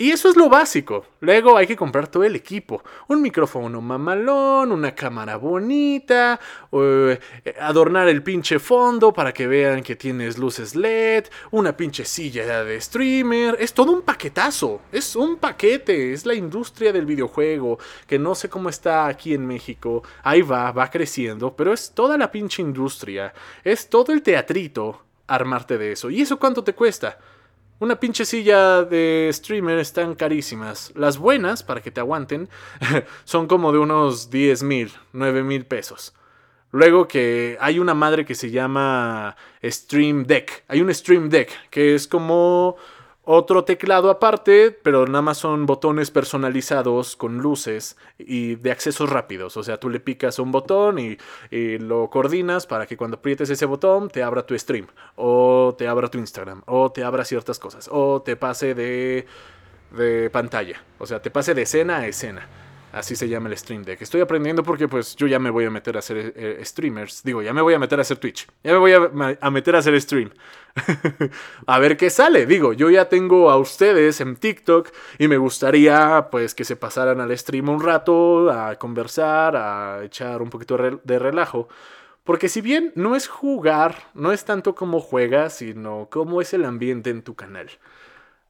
Y 0.00 0.12
eso 0.12 0.28
es 0.28 0.36
lo 0.36 0.48
básico. 0.48 1.04
Luego 1.18 1.56
hay 1.56 1.66
que 1.66 1.74
comprar 1.74 2.06
todo 2.06 2.22
el 2.22 2.36
equipo. 2.36 2.84
Un 3.08 3.20
micrófono 3.20 3.80
mamalón, 3.80 4.70
una 4.70 4.94
cámara 4.94 5.36
bonita, 5.36 6.38
eh, 6.70 7.18
adornar 7.60 8.06
el 8.08 8.22
pinche 8.22 8.60
fondo 8.60 9.12
para 9.12 9.32
que 9.32 9.48
vean 9.48 9.82
que 9.82 9.96
tienes 9.96 10.38
luces 10.38 10.76
LED, 10.76 11.24
una 11.50 11.76
pinche 11.76 12.04
silla 12.04 12.62
de 12.62 12.80
streamer. 12.80 13.56
Es 13.58 13.74
todo 13.74 13.90
un 13.90 14.02
paquetazo. 14.02 14.82
Es 14.92 15.16
un 15.16 15.36
paquete. 15.36 16.12
Es 16.12 16.24
la 16.26 16.34
industria 16.34 16.92
del 16.92 17.04
videojuego. 17.04 17.80
Que 18.06 18.20
no 18.20 18.36
sé 18.36 18.48
cómo 18.48 18.68
está 18.68 19.08
aquí 19.08 19.34
en 19.34 19.44
México. 19.48 20.04
Ahí 20.22 20.42
va, 20.42 20.70
va 20.70 20.88
creciendo. 20.92 21.56
Pero 21.56 21.72
es 21.72 21.90
toda 21.92 22.16
la 22.16 22.30
pinche 22.30 22.62
industria. 22.62 23.34
Es 23.64 23.90
todo 23.90 24.12
el 24.12 24.22
teatrito 24.22 25.02
armarte 25.26 25.76
de 25.76 25.90
eso. 25.90 26.08
¿Y 26.08 26.20
eso 26.20 26.38
cuánto 26.38 26.62
te 26.62 26.72
cuesta? 26.72 27.18
Una 27.80 28.00
pinche 28.00 28.24
silla 28.24 28.82
de 28.82 29.30
streamer 29.32 29.78
están 29.78 30.16
carísimas. 30.16 30.92
Las 30.96 31.16
buenas, 31.16 31.62
para 31.62 31.80
que 31.80 31.92
te 31.92 32.00
aguanten, 32.00 32.48
son 33.24 33.46
como 33.46 33.70
de 33.72 33.78
unos 33.78 34.30
10 34.30 34.64
mil, 34.64 34.92
9 35.12 35.44
mil 35.44 35.64
pesos. 35.64 36.12
Luego 36.72 37.06
que 37.06 37.56
hay 37.60 37.78
una 37.78 37.94
madre 37.94 38.24
que 38.26 38.34
se 38.34 38.50
llama 38.50 39.36
Stream 39.62 40.24
Deck. 40.24 40.64
Hay 40.66 40.82
un 40.82 40.92
Stream 40.92 41.28
Deck 41.28 41.50
que 41.70 41.94
es 41.94 42.08
como 42.08 42.76
otro 43.30 43.62
teclado 43.64 44.08
aparte, 44.08 44.70
pero 44.70 45.06
nada 45.06 45.20
más 45.20 45.36
son 45.36 45.66
botones 45.66 46.10
personalizados 46.10 47.14
con 47.14 47.36
luces 47.36 47.98
y 48.16 48.54
de 48.54 48.70
accesos 48.70 49.10
rápidos. 49.10 49.58
O 49.58 49.62
sea, 49.62 49.78
tú 49.78 49.90
le 49.90 50.00
picas 50.00 50.38
un 50.38 50.50
botón 50.50 50.98
y, 50.98 51.18
lo 51.78 52.08
coordinas 52.08 52.66
para 52.66 52.86
que 52.86 52.96
cuando 52.96 53.18
aprietes 53.18 53.50
ese 53.50 53.66
botón 53.66 54.08
te 54.08 54.22
abra 54.22 54.46
tu 54.46 54.58
stream, 54.58 54.86
o 55.16 55.74
te 55.76 55.86
abra 55.86 56.08
tu 56.08 56.16
Instagram, 56.16 56.62
o 56.64 56.90
te 56.90 57.04
abra 57.04 57.22
ciertas 57.26 57.58
cosas, 57.58 57.90
o 57.92 58.22
te 58.22 58.34
pase 58.34 58.74
de, 58.74 59.26
de 59.90 60.30
pantalla. 60.30 60.82
O 60.98 61.04
sea, 61.04 61.20
te 61.20 61.30
pase 61.30 61.52
de 61.52 61.62
escena 61.62 61.98
a 61.98 62.06
escena. 62.06 62.48
Así 62.92 63.16
se 63.16 63.28
llama 63.28 63.48
el 63.48 63.56
Stream 63.56 63.82
Deck. 63.82 64.00
Estoy 64.00 64.22
aprendiendo 64.22 64.62
porque 64.62 64.88
pues 64.88 65.14
yo 65.14 65.26
ya 65.26 65.38
me 65.38 65.50
voy 65.50 65.66
a 65.66 65.70
meter 65.70 65.96
a 65.96 65.98
hacer 65.98 66.16
eh, 66.16 66.32
eh, 66.34 66.64
streamers. 66.64 67.22
Digo, 67.22 67.42
ya 67.42 67.52
me 67.52 67.60
voy 67.60 67.74
a 67.74 67.78
meter 67.78 67.98
a 67.98 68.02
hacer 68.02 68.16
Twitch. 68.16 68.46
Ya 68.64 68.72
me 68.72 68.78
voy 68.78 68.92
a, 68.92 69.50
meter 69.50 69.76
a 69.76 69.78
hacer 69.80 70.00
stream. 70.00 70.30
a 71.66 71.78
ver 71.78 71.96
qué 71.98 72.08
sale. 72.08 72.46
Digo, 72.46 72.72
yo 72.72 72.88
ya 72.88 73.08
tengo 73.08 73.50
a 73.50 73.58
ustedes 73.58 74.20
en 74.22 74.36
TikTok 74.36 74.88
y 75.18 75.28
me 75.28 75.36
gustaría 75.36 76.28
pues 76.30 76.54
que 76.54 76.64
se 76.64 76.76
pasaran 76.76 77.20
al 77.20 77.36
stream 77.36 77.68
un 77.68 77.82
rato 77.82 78.50
a 78.50 78.76
conversar, 78.76 79.54
a 79.56 80.04
echar 80.04 80.40
un 80.40 80.48
poquito 80.48 80.78
de 81.04 81.18
relajo. 81.18 81.68
Porque 82.24 82.48
si 82.48 82.60
bien 82.60 82.92
no 82.94 83.16
es 83.16 83.28
jugar, 83.28 84.04
no 84.14 84.32
es 84.32 84.44
tanto 84.44 84.74
como 84.74 85.00
juegas, 85.00 85.56
sino 85.56 86.08
cómo 86.10 86.40
es 86.40 86.52
el 86.52 86.64
ambiente 86.64 87.10
en 87.10 87.22
tu 87.22 87.34
canal. 87.34 87.70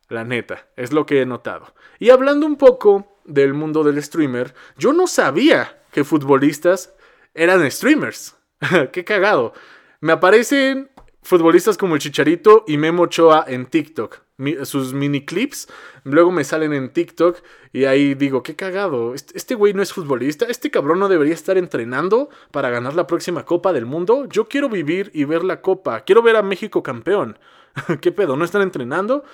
La 0.09 0.25
neta, 0.25 0.67
es 0.77 0.93
lo 0.93 1.05
que 1.05 1.21
he 1.21 1.27
notado. 1.27 1.75
Y 1.99 2.11
hablando 2.11 2.47
un 2.47 2.57
poco 2.57 3.19
del 3.25 3.53
mundo 3.53 3.85
del 3.85 4.03
streamer, 4.03 4.55
yo 4.77 4.93
no 4.93 5.07
sabía 5.07 5.83
que 5.93 6.05
futbolistas 6.05 6.95
eran 7.35 7.71
streamers. 7.71 8.37
Qué 8.93 9.05
cagado. 9.05 9.53
Me 10.01 10.13
aparecen 10.13 10.91
futbolistas 11.23 11.77
como 11.77 11.95
el 11.95 12.01
Chicharito 12.01 12.65
y 12.67 12.79
Memo 12.79 13.03
Ochoa 13.03 13.45
en 13.47 13.67
TikTok. 13.67 14.23
sus 14.63 14.95
mini 14.95 15.25
clips 15.25 15.69
luego 16.05 16.31
me 16.31 16.45
salen 16.45 16.73
en 16.73 16.93
TikTok 16.93 17.39
y 17.73 17.85
ahí 17.85 18.15
digo, 18.15 18.43
qué 18.43 18.57
cagado. 18.57 19.13
Este, 19.13 19.37
este 19.37 19.55
güey 19.55 19.75
no 19.75 19.83
es 19.83 19.93
futbolista. 19.93 20.47
Este 20.47 20.71
cabrón 20.71 21.01
no 21.01 21.09
debería 21.09 21.35
estar 21.35 21.59
entrenando 21.59 22.31
para 22.51 22.71
ganar 22.71 22.95
la 22.95 23.07
próxima 23.07 23.45
Copa 23.45 23.75
del 23.75 23.85
Mundo. 23.85 24.27
Yo 24.31 24.49
quiero 24.49 24.71
vivir 24.71 25.11
y 25.13 25.25
ver 25.25 25.45
la 25.45 25.61
Copa. 25.61 26.01
Quiero 26.01 26.23
ver 26.23 26.37
a 26.37 26.43
México 26.43 26.83
campeón. 26.83 27.39
¿Qué 28.01 28.11
pedo? 28.11 28.37
¿No 28.37 28.45
están 28.45 28.63
entrenando? 28.63 29.25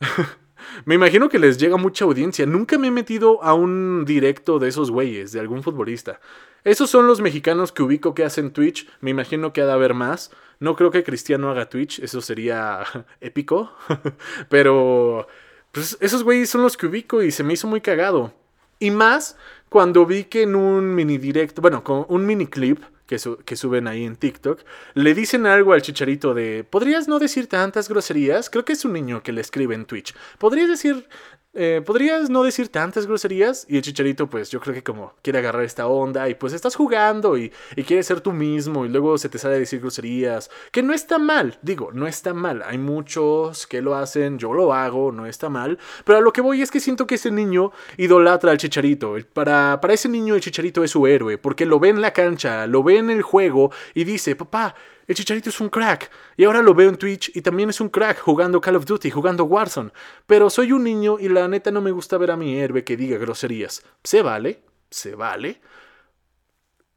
me 0.84 0.94
imagino 0.94 1.28
que 1.28 1.38
les 1.38 1.58
llega 1.58 1.76
mucha 1.76 2.04
audiencia. 2.04 2.46
Nunca 2.46 2.78
me 2.78 2.88
he 2.88 2.90
metido 2.90 3.42
a 3.42 3.54
un 3.54 4.04
directo 4.04 4.58
de 4.58 4.68
esos 4.68 4.90
güeyes, 4.90 5.32
de 5.32 5.40
algún 5.40 5.62
futbolista. 5.62 6.20
Esos 6.64 6.90
son 6.90 7.06
los 7.06 7.20
mexicanos 7.20 7.72
que 7.72 7.82
ubico 7.82 8.14
que 8.14 8.24
hacen 8.24 8.52
Twitch. 8.52 8.88
Me 9.00 9.10
imagino 9.10 9.52
que 9.52 9.62
ha 9.62 9.66
de 9.66 9.72
haber 9.72 9.94
más. 9.94 10.30
No 10.60 10.74
creo 10.74 10.90
que 10.90 11.04
Cristiano 11.04 11.50
haga 11.50 11.68
Twitch, 11.68 12.00
eso 12.00 12.20
sería 12.20 12.84
épico. 13.20 13.72
Pero 14.48 15.28
pues, 15.72 15.96
esos 16.00 16.24
güeyes 16.24 16.50
son 16.50 16.62
los 16.62 16.76
que 16.76 16.86
ubico 16.86 17.22
y 17.22 17.30
se 17.30 17.44
me 17.44 17.54
hizo 17.54 17.68
muy 17.68 17.80
cagado. 17.80 18.34
Y 18.78 18.90
más 18.90 19.36
cuando 19.68 20.06
vi 20.06 20.24
que 20.24 20.42
en 20.42 20.56
un 20.56 20.94
mini 20.94 21.18
directo, 21.18 21.60
bueno, 21.60 21.84
con 21.84 22.06
un 22.08 22.26
mini 22.26 22.46
clip, 22.46 22.80
que, 23.08 23.56
suben 23.56 23.88
ahí 23.88 24.04
en 24.04 24.16
TikTok, 24.16 24.60
le 24.92 25.14
dicen 25.14 25.46
algo 25.46 25.72
al 25.72 25.80
chicharito 25.80 26.34
de, 26.34 26.62
¿podrías 26.62 27.08
no 27.08 27.18
decir 27.18 27.46
tantas 27.48 27.88
groserías? 27.88 28.50
Creo 28.50 28.66
que 28.66 28.74
es 28.74 28.84
un 28.84 28.92
niño 28.92 29.22
que 29.22 29.32
le 29.32 29.40
escribe 29.40 29.74
en 29.74 29.86
Twitch. 29.86 30.14
¿Podrías 30.36 30.68
decir 30.68 31.08
eh, 31.54 31.82
¿podrías 31.84 32.28
no 32.28 32.42
decir 32.42 32.68
tantas 32.68 33.06
groserías? 33.06 33.66
Y 33.68 33.76
el 33.76 33.82
chicharito, 33.82 34.28
pues 34.28 34.50
yo 34.50 34.60
creo 34.60 34.74
que 34.74 34.82
como 34.82 35.14
quiere 35.22 35.38
agarrar 35.38 35.64
esta 35.64 35.86
onda 35.86 36.28
y 36.28 36.34
pues 36.34 36.52
estás 36.52 36.76
jugando 36.76 37.38
y, 37.38 37.52
y 37.74 37.82
quiere 37.84 38.02
ser 38.02 38.20
tú 38.20 38.32
mismo 38.32 38.84
y 38.84 38.88
luego 38.88 39.16
se 39.18 39.28
te 39.28 39.38
sale 39.38 39.56
a 39.56 39.58
decir 39.58 39.80
groserías, 39.80 40.50
que 40.70 40.82
no 40.82 40.92
está 40.92 41.18
mal, 41.18 41.58
digo, 41.62 41.90
no 41.92 42.06
está 42.06 42.34
mal, 42.34 42.62
hay 42.62 42.78
muchos 42.78 43.66
que 43.66 43.80
lo 43.80 43.94
hacen, 43.94 44.38
yo 44.38 44.52
lo 44.52 44.74
hago, 44.74 45.10
no 45.10 45.26
está 45.26 45.48
mal, 45.48 45.78
pero 46.04 46.18
a 46.18 46.20
lo 46.20 46.32
que 46.32 46.42
voy 46.42 46.62
es 46.62 46.70
que 46.70 46.80
siento 46.80 47.06
que 47.06 47.16
ese 47.16 47.30
niño 47.30 47.72
idolatra 47.96 48.50
al 48.50 48.58
chicharito, 48.58 49.16
para, 49.32 49.80
para 49.80 49.94
ese 49.94 50.08
niño 50.08 50.34
el 50.34 50.40
chicharito 50.40 50.84
es 50.84 50.90
su 50.90 51.06
héroe, 51.06 51.38
porque 51.38 51.66
lo 51.66 51.80
ve 51.80 51.88
en 51.88 52.02
la 52.02 52.12
cancha, 52.12 52.66
lo 52.66 52.82
ve 52.82 52.98
en 52.98 53.10
el 53.10 53.22
juego 53.22 53.72
y 53.94 54.04
dice, 54.04 54.36
papá, 54.36 54.74
el 55.08 55.14
Chicharito 55.14 55.48
es 55.48 55.60
un 55.60 55.70
crack. 55.70 56.10
Y 56.36 56.44
ahora 56.44 56.62
lo 56.62 56.74
veo 56.74 56.90
en 56.90 56.96
Twitch 56.96 57.32
y 57.34 57.40
también 57.40 57.70
es 57.70 57.80
un 57.80 57.88
crack 57.88 58.20
jugando 58.20 58.60
Call 58.60 58.76
of 58.76 58.84
Duty, 58.84 59.10
jugando 59.10 59.44
Warzone. 59.44 59.90
Pero 60.26 60.50
soy 60.50 60.70
un 60.72 60.84
niño 60.84 61.18
y 61.18 61.28
la 61.28 61.48
neta 61.48 61.70
no 61.70 61.80
me 61.80 61.90
gusta 61.90 62.18
ver 62.18 62.30
a 62.30 62.36
mi 62.36 62.56
héroe 62.56 62.84
que 62.84 62.96
diga 62.96 63.16
groserías. 63.18 63.82
Se 64.04 64.22
vale, 64.22 64.62
se 64.90 65.14
vale. 65.14 65.60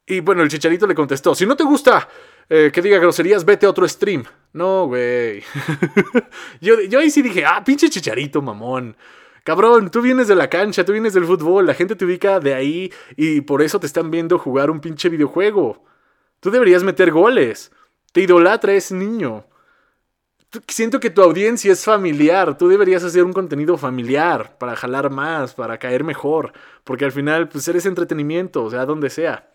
Y 0.06 0.20
bueno, 0.20 0.42
el 0.42 0.50
Chicharito 0.50 0.86
le 0.86 0.94
contestó, 0.94 1.34
si 1.34 1.46
no 1.46 1.56
te 1.56 1.64
gusta 1.64 2.06
eh, 2.50 2.70
que 2.72 2.82
diga 2.82 2.98
groserías, 2.98 3.44
vete 3.44 3.64
a 3.64 3.70
otro 3.70 3.88
stream. 3.88 4.24
No, 4.52 4.86
güey. 4.86 5.42
yo, 6.60 6.80
yo 6.82 6.98
ahí 6.98 7.10
sí 7.10 7.22
dije, 7.22 7.46
ah, 7.46 7.64
pinche 7.64 7.88
chicharito, 7.88 8.42
mamón. 8.42 8.94
Cabrón, 9.44 9.90
tú 9.90 10.02
vienes 10.02 10.28
de 10.28 10.36
la 10.36 10.50
cancha, 10.50 10.84
tú 10.84 10.92
vienes 10.92 11.14
del 11.14 11.24
fútbol, 11.24 11.66
la 11.66 11.74
gente 11.74 11.96
te 11.96 12.04
ubica 12.04 12.38
de 12.38 12.54
ahí 12.54 12.92
y 13.16 13.40
por 13.40 13.62
eso 13.62 13.80
te 13.80 13.86
están 13.86 14.10
viendo 14.10 14.38
jugar 14.38 14.70
un 14.70 14.80
pinche 14.80 15.08
videojuego. 15.08 15.82
Tú 16.40 16.50
deberías 16.50 16.84
meter 16.84 17.10
goles. 17.10 17.72
Te 18.12 18.20
idolatra 18.20 18.74
ese 18.74 18.94
niño. 18.94 19.44
Siento 20.68 21.00
que 21.00 21.10
tu 21.10 21.22
audiencia 21.22 21.72
es 21.72 21.84
familiar. 21.84 22.58
Tú 22.58 22.68
deberías 22.68 23.02
hacer 23.02 23.24
un 23.24 23.32
contenido 23.32 23.78
familiar 23.78 24.56
para 24.58 24.76
jalar 24.76 25.10
más, 25.10 25.54
para 25.54 25.78
caer 25.78 26.04
mejor. 26.04 26.52
Porque 26.84 27.06
al 27.06 27.12
final, 27.12 27.48
pues 27.48 27.66
eres 27.68 27.86
entretenimiento, 27.86 28.64
o 28.64 28.70
sea, 28.70 28.84
donde 28.84 29.08
sea. 29.08 29.48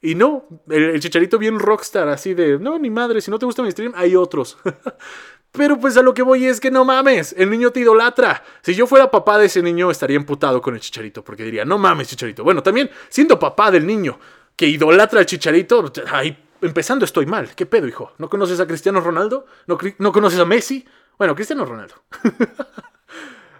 Y 0.00 0.16
no, 0.16 0.46
el, 0.68 0.98
chicharito 0.98 1.38
bien 1.38 1.60
rockstar, 1.60 2.08
así 2.08 2.34
de, 2.34 2.58
no, 2.58 2.76
ni 2.76 2.90
madre, 2.90 3.20
si 3.20 3.30
no 3.30 3.38
te 3.38 3.46
gusta 3.46 3.62
mi 3.62 3.70
stream, 3.70 3.92
hay 3.94 4.16
otros. 4.16 4.58
Pero 5.52 5.78
pues 5.78 5.96
a 5.96 6.02
lo 6.02 6.12
que 6.12 6.22
voy 6.22 6.46
es 6.46 6.58
que 6.58 6.72
no 6.72 6.84
mames, 6.84 7.34
el 7.38 7.50
niño 7.50 7.70
te 7.70 7.80
idolatra. 7.80 8.42
Si 8.62 8.74
yo 8.74 8.88
fuera 8.88 9.10
papá 9.10 9.38
de 9.38 9.46
ese 9.46 9.62
niño, 9.62 9.92
estaría 9.92 10.16
emputado 10.16 10.60
con 10.60 10.74
el 10.74 10.80
chicharito, 10.80 11.22
porque 11.22 11.44
diría, 11.44 11.64
no 11.64 11.78
mames, 11.78 12.08
chicharito. 12.08 12.42
Bueno, 12.42 12.64
también, 12.64 12.90
siendo 13.08 13.38
papá 13.38 13.70
del 13.70 13.86
niño 13.86 14.18
que 14.56 14.66
idolatra 14.66 15.20
al 15.20 15.26
chicharito, 15.26 15.92
ahí 16.10 16.36
empezando 16.62 17.04
estoy 17.04 17.26
mal. 17.26 17.54
¿Qué 17.54 17.66
pedo, 17.66 17.86
hijo? 17.86 18.12
¿No 18.18 18.30
conoces 18.30 18.60
a 18.60 18.66
Cristiano 18.66 19.00
Ronaldo? 19.00 19.46
¿No, 19.66 19.78
¿no 19.98 20.12
conoces 20.12 20.40
a 20.40 20.44
Messi? 20.44 20.86
Bueno, 21.18 21.34
Cristiano 21.34 21.64
Ronaldo. 21.64 21.94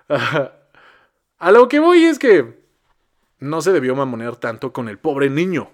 a 1.39 1.53
lo 1.53 1.69
que 1.69 1.79
voy 1.81 2.05
es 2.05 2.19
que 2.19 2.63
no 3.39 3.61
se 3.61 3.73
debió 3.73 3.95
mamonear 3.95 4.37
tanto 4.37 4.73
con 4.73 4.89
el 4.89 4.99
pobre 4.99 5.29
niño 5.29 5.71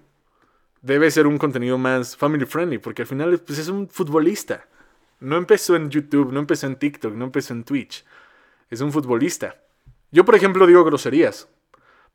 debe 0.83 1.11
ser 1.11 1.27
un 1.27 1.39
contenido 1.39 1.79
más 1.79 2.17
family 2.17 2.47
friendly, 2.47 2.79
porque 2.79 3.03
al 3.03 3.09
final 3.09 3.39
pues, 3.39 3.59
es 3.59 3.69
un 3.69 3.89
futbolista. 3.89 4.67
No 5.21 5.37
empezó 5.37 5.75
en 5.77 5.91
YouTube, 5.91 6.33
no 6.33 6.41
empezó 6.41 6.67
en 6.67 6.77
TikTok, 6.77 7.15
no 7.15 7.27
empezó 7.27 7.53
en 7.53 7.65
Twitch. 7.65 8.05
Es 8.71 8.81
un 8.81 8.93
futbolista. 8.93 9.57
Yo, 10.11 10.25
por 10.25 10.35
ejemplo, 10.35 10.67
digo 10.67 10.85
groserías, 10.85 11.49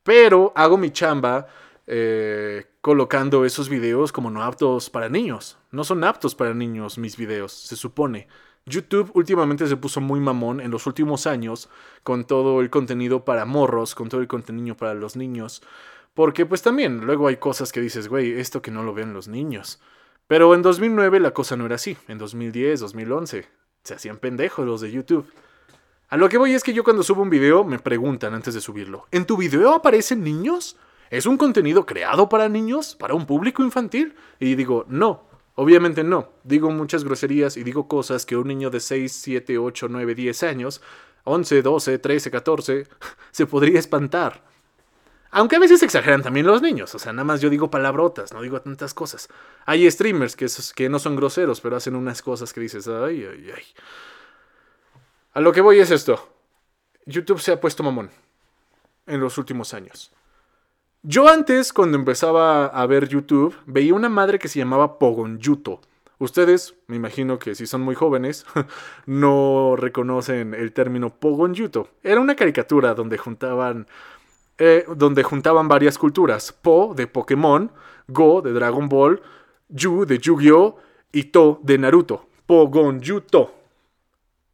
pero 0.03 0.53
hago 0.55 0.77
mi 0.77 0.91
chamba 0.91 1.47
eh, 1.87 2.65
colocando 2.81 3.45
esos 3.45 3.69
videos 3.69 4.11
como 4.11 4.31
no 4.31 4.43
aptos 4.43 4.89
para 4.89 5.09
niños. 5.09 5.57
No 5.71 5.83
son 5.83 6.03
aptos 6.03 6.35
para 6.35 6.53
niños 6.53 6.97
mis 6.97 7.17
videos, 7.17 7.51
se 7.51 7.75
supone. 7.75 8.27
YouTube 8.65 9.11
últimamente 9.13 9.67
se 9.67 9.75
puso 9.75 9.99
muy 9.99 10.19
mamón 10.19 10.61
en 10.61 10.71
los 10.71 10.87
últimos 10.87 11.27
años 11.27 11.69
con 12.03 12.25
todo 12.25 12.61
el 12.61 12.69
contenido 12.69 13.25
para 13.25 13.45
morros, 13.45 13.93
con 13.93 14.07
todo 14.07 14.21
el 14.21 14.27
contenido 14.27 14.77
para 14.77 14.93
los 14.93 15.15
niños. 15.15 15.61
Porque 16.13 16.45
pues 16.45 16.61
también 16.61 17.05
luego 17.05 17.27
hay 17.27 17.37
cosas 17.37 17.71
que 17.71 17.81
dices, 17.81 18.07
güey, 18.07 18.39
esto 18.39 18.61
que 18.61 18.71
no 18.71 18.83
lo 18.83 18.93
ven 18.93 19.13
los 19.13 19.27
niños. 19.27 19.81
Pero 20.27 20.53
en 20.55 20.61
2009 20.61 21.19
la 21.19 21.31
cosa 21.31 21.57
no 21.57 21.65
era 21.65 21.75
así. 21.75 21.97
En 22.07 22.17
2010, 22.17 22.79
2011, 22.79 23.45
se 23.83 23.93
hacían 23.93 24.17
pendejos 24.17 24.65
los 24.65 24.79
de 24.81 24.91
YouTube. 24.91 25.27
A 26.07 26.17
lo 26.17 26.29
que 26.29 26.37
voy 26.37 26.53
es 26.53 26.63
que 26.63 26.73
yo 26.73 26.83
cuando 26.83 27.03
subo 27.03 27.23
un 27.23 27.29
video 27.29 27.63
me 27.63 27.79
preguntan 27.79 28.33
antes 28.33 28.53
de 28.53 28.61
subirlo, 28.61 29.07
¿en 29.11 29.25
tu 29.25 29.35
video 29.35 29.73
aparecen 29.73 30.23
niños? 30.23 30.77
¿Es 31.13 31.27
un 31.27 31.37
contenido 31.37 31.85
creado 31.85 32.27
para 32.27 32.49
niños? 32.49 32.95
¿Para 32.95 33.13
un 33.13 33.27
público 33.27 33.61
infantil? 33.61 34.15
Y 34.39 34.55
digo, 34.55 34.83
no, 34.87 35.27
obviamente 35.53 36.03
no. 36.03 36.29
Digo 36.43 36.71
muchas 36.71 37.03
groserías 37.03 37.55
y 37.55 37.63
digo 37.63 37.87
cosas 37.87 38.25
que 38.25 38.35
un 38.35 38.47
niño 38.47 38.71
de 38.71 38.79
6, 38.79 39.13
7, 39.13 39.59
8, 39.59 39.89
9, 39.91 40.15
10 40.15 40.41
años, 40.41 40.81
11, 41.25 41.61
12, 41.61 41.99
13, 41.99 42.31
14, 42.31 42.87
se 43.31 43.45
podría 43.45 43.77
espantar. 43.77 44.43
Aunque 45.29 45.57
a 45.57 45.59
veces 45.59 45.83
exageran 45.83 46.23
también 46.23 46.47
los 46.47 46.63
niños, 46.63 46.95
o 46.95 46.97
sea, 46.97 47.13
nada 47.13 47.25
más 47.25 47.41
yo 47.41 47.51
digo 47.51 47.69
palabrotas, 47.69 48.33
no 48.33 48.41
digo 48.41 48.59
tantas 48.61 48.95
cosas. 48.95 49.29
Hay 49.67 49.89
streamers 49.91 50.35
que, 50.35 50.47
que 50.75 50.89
no 50.89 50.97
son 50.97 51.15
groseros, 51.15 51.61
pero 51.61 51.75
hacen 51.75 51.95
unas 51.95 52.23
cosas 52.23 52.51
que 52.53 52.59
dices, 52.59 52.87
ay, 52.87 53.23
ay, 53.31 53.51
ay. 53.55 53.63
A 55.33 55.41
lo 55.41 55.51
que 55.51 55.61
voy 55.61 55.77
es 55.77 55.91
esto. 55.91 56.27
YouTube 57.05 57.39
se 57.39 57.51
ha 57.51 57.61
puesto 57.61 57.83
mamón 57.83 58.09
en 59.05 59.19
los 59.19 59.37
últimos 59.37 59.75
años. 59.75 60.11
Yo 61.05 61.27
antes, 61.27 61.73
cuando 61.73 61.97
empezaba 61.97 62.65
a 62.65 62.85
ver 62.85 63.09
YouTube, 63.09 63.53
veía 63.65 63.93
una 63.93 64.07
madre 64.07 64.39
que 64.39 64.47
se 64.47 64.59
llamaba 64.59 64.99
Pogonyuto. 64.99 65.81
Ustedes, 66.17 66.75
me 66.87 66.95
imagino 66.95 67.39
que 67.39 67.55
si 67.55 67.67
son 67.67 67.81
muy 67.81 67.93
jóvenes, 67.93 68.45
no 69.05 69.75
reconocen 69.75 70.53
el 70.53 70.71
término 70.71 71.09
Pogonyuto. 71.09 71.89
Era 72.03 72.21
una 72.21 72.35
caricatura 72.35 72.93
donde 72.93 73.17
juntaban 73.17 73.85
eh, 74.57 74.85
donde 74.95 75.23
juntaban 75.23 75.67
varias 75.67 75.97
culturas. 75.97 76.53
Po 76.53 76.93
de 76.95 77.07
Pokémon, 77.07 77.69
Go 78.07 78.41
de 78.41 78.53
Dragon 78.53 78.87
Ball, 78.87 79.21
Yu 79.67 80.05
de 80.05 80.19
Yu-Gi-Oh! 80.19 80.77
y 81.11 81.25
To 81.25 81.59
de 81.63 81.79
Naruto. 81.79 82.27
Pogon 82.45 83.01
To. 83.29 83.62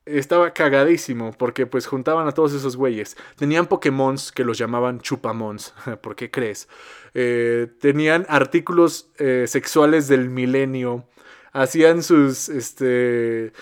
Estaba 0.05 0.53
cagadísimo 0.53 1.33
porque 1.37 1.67
pues 1.67 1.85
juntaban 1.85 2.27
a 2.27 2.31
todos 2.31 2.53
esos 2.53 2.75
güeyes. 2.75 3.15
Tenían 3.35 3.67
Pokémons 3.67 4.31
que 4.31 4.43
los 4.43 4.57
llamaban 4.57 4.99
Chupamons. 5.01 5.73
¿Por 6.01 6.15
qué 6.15 6.31
crees? 6.31 6.67
Eh, 7.13 7.67
tenían 7.79 8.25
artículos 8.29 9.11
eh, 9.17 9.45
sexuales 9.47 10.07
del 10.07 10.29
milenio. 10.29 11.05
Hacían 11.51 12.03
sus 12.03 12.49
este 12.49 13.53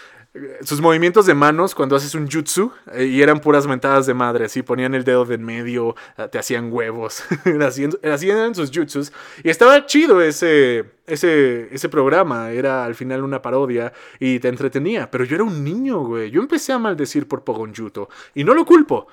sus 0.61 0.81
movimientos 0.81 1.25
de 1.25 1.33
manos 1.33 1.75
cuando 1.75 1.95
haces 1.95 2.15
un 2.15 2.29
jutsu 2.29 2.71
eh, 2.93 3.05
y 3.05 3.21
eran 3.21 3.39
puras 3.39 3.67
mentadas 3.67 4.05
de 4.05 4.13
madre, 4.13 4.45
así 4.45 4.61
ponían 4.61 4.95
el 4.95 5.03
dedo 5.03 5.25
de 5.25 5.35
en 5.35 5.43
medio, 5.43 5.95
eh, 6.17 6.27
te 6.31 6.39
hacían 6.39 6.71
huevos, 6.71 7.23
hacían, 8.03 8.55
sus 8.55 8.71
jutsus 8.71 9.11
y 9.43 9.49
estaba 9.49 9.85
chido 9.85 10.21
ese, 10.21 10.85
ese, 11.05 11.73
ese 11.73 11.89
programa, 11.89 12.51
era 12.51 12.85
al 12.85 12.95
final 12.95 13.23
una 13.23 13.41
parodia 13.41 13.93
y 14.19 14.39
te 14.39 14.47
entretenía, 14.47 15.09
pero 15.11 15.23
yo 15.23 15.35
era 15.35 15.43
un 15.43 15.63
niño, 15.63 15.99
güey, 15.99 16.31
yo 16.31 16.41
empecé 16.41 16.73
a 16.73 16.79
maldecir 16.79 17.27
por 17.27 17.43
Pogonjuto 17.43 18.09
y 18.33 18.43
no 18.43 18.53
lo 18.53 18.65
culpo. 18.65 19.07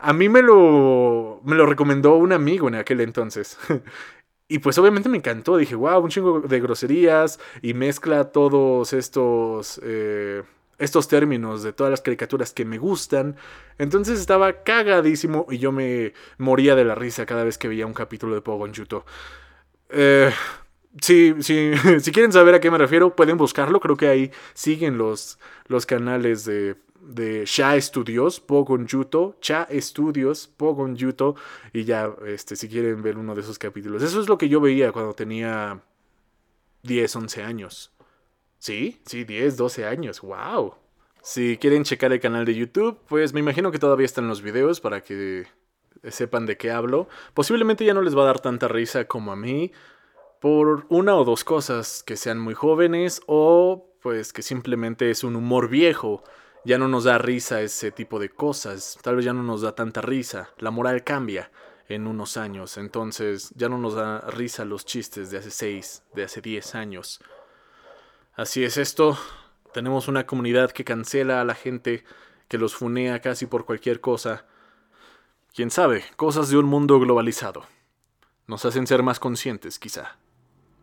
A 0.00 0.12
mí 0.12 0.28
me 0.28 0.42
lo, 0.42 1.40
me 1.44 1.56
lo 1.56 1.66
recomendó 1.66 2.14
un 2.16 2.32
amigo 2.32 2.68
en 2.68 2.76
aquel 2.76 3.00
entonces. 3.00 3.58
Y 4.50 4.60
pues 4.60 4.78
obviamente 4.78 5.10
me 5.10 5.18
encantó, 5.18 5.58
dije, 5.58 5.74
wow, 5.74 6.00
un 6.00 6.08
chingo 6.08 6.40
de 6.40 6.58
groserías 6.58 7.38
y 7.60 7.74
mezcla 7.74 8.32
todos 8.32 8.94
estos 8.94 9.78
eh, 9.84 10.42
estos 10.78 11.08
términos 11.08 11.62
de 11.62 11.72
todas 11.72 11.90
las 11.90 12.00
caricaturas 12.00 12.52
que 12.52 12.64
me 12.64 12.78
gustan. 12.78 13.36
Entonces 13.78 14.20
estaba 14.20 14.62
cagadísimo 14.62 15.46
y 15.50 15.58
yo 15.58 15.72
me 15.72 16.14
moría 16.38 16.74
de 16.74 16.84
la 16.84 16.94
risa 16.94 17.26
cada 17.26 17.44
vez 17.44 17.58
que 17.58 17.68
veía 17.68 17.86
un 17.86 17.94
capítulo 17.94 18.34
de 18.34 18.40
Pogon 18.40 18.72
Yuto. 18.72 19.04
Eh, 19.90 20.32
si 21.00 21.34
quieren 22.12 22.32
saber 22.32 22.54
a 22.54 22.60
qué 22.60 22.70
me 22.70 22.78
refiero, 22.78 23.14
pueden 23.14 23.36
buscarlo. 23.36 23.80
Creo 23.80 23.96
que 23.96 24.08
ahí 24.08 24.30
siguen 24.54 24.98
los, 24.98 25.38
los 25.66 25.86
canales 25.86 26.44
de, 26.44 26.76
de 27.00 27.44
Sha 27.46 27.80
Studios, 27.80 28.40
Pogon 28.40 28.86
Yuto, 28.86 29.36
Cha 29.40 29.66
Studios, 29.72 30.46
Pogon 30.46 30.96
Yuto. 30.96 31.36
Y 31.72 31.84
ya, 31.84 32.12
este, 32.26 32.56
si 32.56 32.68
quieren 32.68 33.02
ver 33.02 33.18
uno 33.18 33.34
de 33.34 33.40
esos 33.40 33.58
capítulos. 33.58 34.02
Eso 34.02 34.20
es 34.20 34.28
lo 34.28 34.38
que 34.38 34.48
yo 34.48 34.60
veía 34.60 34.92
cuando 34.92 35.14
tenía 35.14 35.80
10, 36.82 37.16
11 37.16 37.42
años. 37.42 37.92
Sí, 38.58 39.00
sí, 39.06 39.24
10, 39.24 39.56
12 39.56 39.86
años, 39.86 40.20
wow. 40.20 40.74
Si 41.22 41.58
quieren 41.58 41.84
checar 41.84 42.12
el 42.12 42.20
canal 42.20 42.44
de 42.44 42.54
YouTube, 42.54 42.98
pues 43.08 43.32
me 43.32 43.40
imagino 43.40 43.70
que 43.70 43.78
todavía 43.78 44.06
están 44.06 44.28
los 44.28 44.42
videos 44.42 44.80
para 44.80 45.02
que 45.02 45.46
sepan 46.04 46.46
de 46.46 46.56
qué 46.56 46.70
hablo. 46.70 47.08
Posiblemente 47.34 47.84
ya 47.84 47.94
no 47.94 48.02
les 48.02 48.16
va 48.16 48.22
a 48.22 48.26
dar 48.26 48.40
tanta 48.40 48.68
risa 48.68 49.06
como 49.06 49.32
a 49.32 49.36
mí 49.36 49.72
por 50.40 50.86
una 50.88 51.16
o 51.16 51.24
dos 51.24 51.44
cosas, 51.44 52.02
que 52.04 52.16
sean 52.16 52.38
muy 52.38 52.54
jóvenes 52.54 53.20
o 53.26 53.92
pues 54.00 54.32
que 54.32 54.42
simplemente 54.42 55.10
es 55.10 55.24
un 55.24 55.36
humor 55.36 55.68
viejo. 55.68 56.22
Ya 56.64 56.78
no 56.78 56.88
nos 56.88 57.04
da 57.04 57.18
risa 57.18 57.60
ese 57.62 57.90
tipo 57.90 58.18
de 58.18 58.28
cosas, 58.28 58.98
tal 59.02 59.16
vez 59.16 59.24
ya 59.24 59.32
no 59.32 59.42
nos 59.42 59.62
da 59.62 59.74
tanta 59.74 60.00
risa, 60.00 60.50
la 60.58 60.70
moral 60.70 61.04
cambia 61.04 61.50
en 61.88 62.06
unos 62.06 62.36
años, 62.36 62.76
entonces 62.76 63.52
ya 63.54 63.68
no 63.68 63.78
nos 63.78 63.94
da 63.94 64.20
risa 64.30 64.64
los 64.64 64.84
chistes 64.84 65.30
de 65.30 65.38
hace 65.38 65.50
6, 65.50 66.02
de 66.14 66.24
hace 66.24 66.40
10 66.40 66.74
años. 66.74 67.20
Así 68.38 68.62
es 68.62 68.76
esto. 68.76 69.18
Tenemos 69.72 70.06
una 70.06 70.24
comunidad 70.24 70.70
que 70.70 70.84
cancela 70.84 71.40
a 71.40 71.44
la 71.44 71.56
gente, 71.56 72.04
que 72.46 72.56
los 72.56 72.72
funea 72.76 73.20
casi 73.20 73.46
por 73.46 73.64
cualquier 73.64 74.00
cosa. 74.00 74.46
Quién 75.52 75.72
sabe, 75.72 76.04
cosas 76.14 76.48
de 76.48 76.56
un 76.56 76.66
mundo 76.66 77.00
globalizado. 77.00 77.66
Nos 78.46 78.64
hacen 78.64 78.86
ser 78.86 79.02
más 79.02 79.18
conscientes, 79.18 79.80
quizá. 79.80 80.18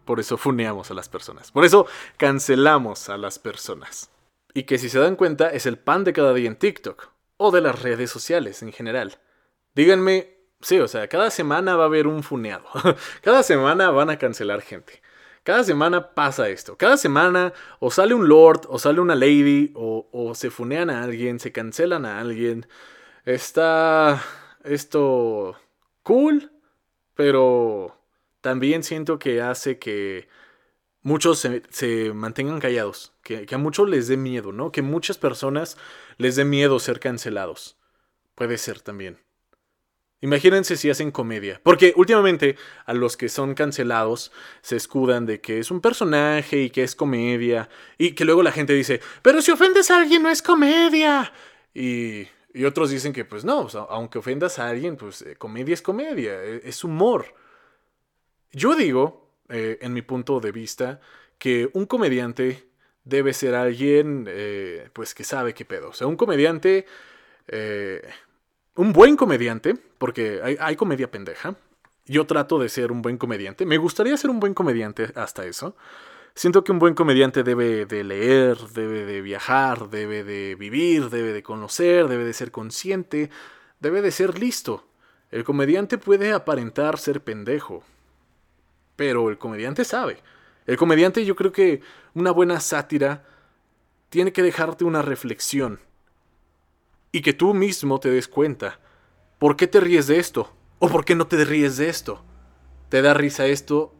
Por 0.03 0.19
eso 0.19 0.35
funeamos 0.35 0.91
a 0.91 0.95
las 0.95 1.07
personas. 1.07 1.53
Por 1.53 1.63
eso 1.63 1.87
cancelamos 2.17 3.07
a 3.07 3.15
las 3.17 3.39
personas. 3.39 4.09
Y 4.53 4.63
que 4.63 4.77
si 4.77 4.89
se 4.89 4.99
dan 4.99 5.15
cuenta 5.15 5.47
es 5.47 5.65
el 5.65 5.77
pan 5.77 6.03
de 6.03 6.11
cada 6.11 6.33
día 6.33 6.49
en 6.49 6.57
TikTok. 6.57 7.07
O 7.37 7.51
de 7.51 7.61
las 7.61 7.81
redes 7.81 8.11
sociales 8.11 8.63
en 8.63 8.73
general. 8.73 9.17
Díganme, 9.75 10.39
sí, 10.59 10.77
o 10.79 10.89
sea, 10.89 11.07
cada 11.07 11.31
semana 11.31 11.77
va 11.77 11.83
a 11.83 11.87
haber 11.87 12.07
un 12.07 12.21
funeado. 12.21 12.65
cada 13.21 13.43
semana 13.43 13.91
van 13.91 14.09
a 14.09 14.19
cancelar 14.19 14.61
gente. 14.61 15.04
Cada 15.45 15.63
semana 15.63 16.15
pasa 16.15 16.49
esto. 16.49 16.75
Cada 16.75 16.97
semana 16.97 17.53
o 17.79 17.91
sale 17.91 18.15
un 18.15 18.27
lord, 18.27 18.61
o 18.67 18.79
sale 18.79 18.99
una 18.99 19.13
lady, 19.13 19.71
o, 19.75 20.33
se 20.33 20.49
funean 20.49 20.89
a 20.89 21.03
alguien, 21.03 21.39
se 21.39 21.51
cancelan 21.51 22.03
a 22.07 22.19
alguien. 22.19 22.65
Está 23.25 24.23
esto 24.63 25.55
cool, 26.01 26.51
pero 27.13 27.95
también 28.41 28.81
siento 28.81 29.19
que 29.19 29.43
hace 29.43 29.77
que 29.77 30.27
muchos 31.03 31.47
se, 31.69 32.13
mantengan 32.15 32.59
callados, 32.59 33.13
que, 33.21 33.45
que, 33.45 33.53
a 33.53 33.59
muchos 33.59 33.87
les 33.87 34.07
dé 34.07 34.17
miedo, 34.17 34.51
¿no? 34.51 34.71
Que 34.71 34.81
muchas 34.81 35.19
personas 35.19 35.77
les 36.17 36.35
dé 36.35 36.43
miedo 36.43 36.79
ser 36.79 36.99
cancelados. 36.99 37.77
Puede 38.33 38.57
ser 38.57 38.81
también. 38.81 39.24
Imagínense 40.25 40.75
si 40.75 40.89
hacen 40.89 41.11
comedia. 41.11 41.61
Porque 41.61 41.93
últimamente 41.95 42.57
a 42.87 42.95
los 42.95 43.15
que 43.15 43.29
son 43.29 43.53
cancelados 43.53 44.31
se 44.61 44.75
escudan 44.75 45.27
de 45.27 45.39
que 45.39 45.59
es 45.59 45.69
un 45.69 45.81
personaje 45.81 46.63
y 46.63 46.69
que 46.71 46.81
es 46.81 46.95
comedia. 46.95 47.69
Y 47.99 48.13
que 48.13 48.25
luego 48.25 48.41
la 48.41 48.51
gente 48.51 48.73
dice, 48.73 49.01
pero 49.21 49.39
si 49.43 49.51
ofendes 49.51 49.91
a 49.91 49.97
alguien 49.97 50.23
no 50.23 50.29
es 50.29 50.41
comedia. 50.41 51.31
Y, 51.75 52.27
otros 52.65 52.89
dicen 52.89 53.13
que 53.13 53.23
pues 53.23 53.45
no, 53.45 53.67
aunque 53.89 54.17
ofendas 54.17 54.57
a 54.57 54.67
alguien, 54.69 54.95
pues 54.95 55.21
eh, 55.21 55.35
comedia 55.35 55.75
es 55.75 55.83
comedia, 55.83 56.43
e, 56.43 56.61
es 56.63 56.83
humor. 56.83 57.35
Yo 58.51 58.75
digo, 58.75 59.29
eh, 59.49 59.77
en 59.81 59.93
mi 59.93 60.01
punto 60.01 60.39
de 60.39 60.51
vista, 60.51 61.01
que 61.37 61.69
un 61.73 61.85
comediante 61.85 62.67
debe 63.03 63.33
ser 63.33 63.53
alguien 63.53 64.25
eh, 64.27 64.89
pues 64.91 65.13
que 65.13 65.23
sabe 65.23 65.53
qué 65.53 65.65
pedo. 65.65 65.89
O 65.89 65.93
sea, 65.93 66.07
un 66.07 66.15
comediante 66.15 66.87
un 68.75 68.93
buen 68.93 69.15
comediante, 69.15 69.75
porque 69.97 70.57
hay, 70.59 70.75
comedia 70.75 71.09
pendeja. 71.09 71.55
Yo 72.05 72.25
trato 72.27 72.59
de 72.59 72.69
ser 72.69 72.91
un 72.91 73.01
buen 73.01 73.17
comediante. 73.17 73.65
Me 73.65 73.77
gustaría 73.77 74.15
ser 74.17 74.29
un 74.29 74.39
buen 74.39 74.53
comediante 74.53 75.11
hasta 75.15 75.45
eso. 75.45 75.75
Siento 76.35 76.63
que 76.63 76.71
un 76.71 76.79
buen 76.79 76.93
comediante 76.93 77.43
debe 77.43 77.85
de 77.85 78.03
leer, 78.03 78.57
debe 78.73 79.05
de 79.05 79.21
viajar, 79.21 79.89
debe 79.89 80.23
de 80.23 80.55
vivir, 80.55 81.09
debe 81.09 81.31
de 81.31 81.41
conocer, 81.41 82.07
debe 82.07 82.25
de 82.25 82.33
ser 82.33 82.51
consciente, 82.51 83.29
debe 83.79 84.01
de 84.01 84.11
ser 84.11 84.37
listo. 84.37 84.85
El 85.31 85.45
comediante 85.45 85.97
puede 85.97 86.33
aparentar 86.33 86.99
ser 86.99 87.21
pendejo, 87.21 87.83
pero 88.97 89.29
el 89.29 89.37
comediante 89.37 89.85
sabe. 89.85 90.21
El 90.67 90.77
comediante 90.77 91.25
yo 91.25 91.35
creo 91.35 91.53
que 91.53 91.81
una 92.13 92.31
buena 92.31 92.59
sátira 92.59 93.23
tiene 94.09 94.33
que 94.33 94.43
dejarte 94.43 94.83
una 94.83 95.01
reflexión 95.01 95.79
y 97.15 97.21
que 97.21 97.31
tú 97.31 97.53
mismo 97.53 98.01
te 98.01 98.09
des 98.09 98.27
cuenta. 98.27 98.77
¿Por 99.39 99.55
qué 99.55 99.67
te 99.67 99.79
ríes 99.79 100.05
de 100.07 100.19
esto? 100.19 100.53
¿O 100.79 100.89
por 100.89 101.05
qué 101.05 101.15
no 101.15 101.27
te 101.27 101.45
ríes 101.45 101.77
de 101.77 101.87
esto? 101.87 102.21
¿Te 102.89 103.01
da 103.01 103.13
risa 103.13 103.45
esto 103.45 103.95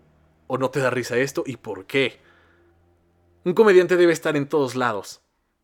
o 0.47 0.57
no 0.57 0.69
te 0.69 0.81
da 0.81 0.89
risa 0.89 1.15
esto? 1.15 1.41
¿Y 1.45 1.55
por 1.55 1.85
qué? 1.85 2.19
Un 3.45 3.53
comediante 3.53 3.95
debe 3.95 4.11
estar 4.11 4.35
en 4.35 4.49
todos 4.49 4.75
lados. 4.75 5.21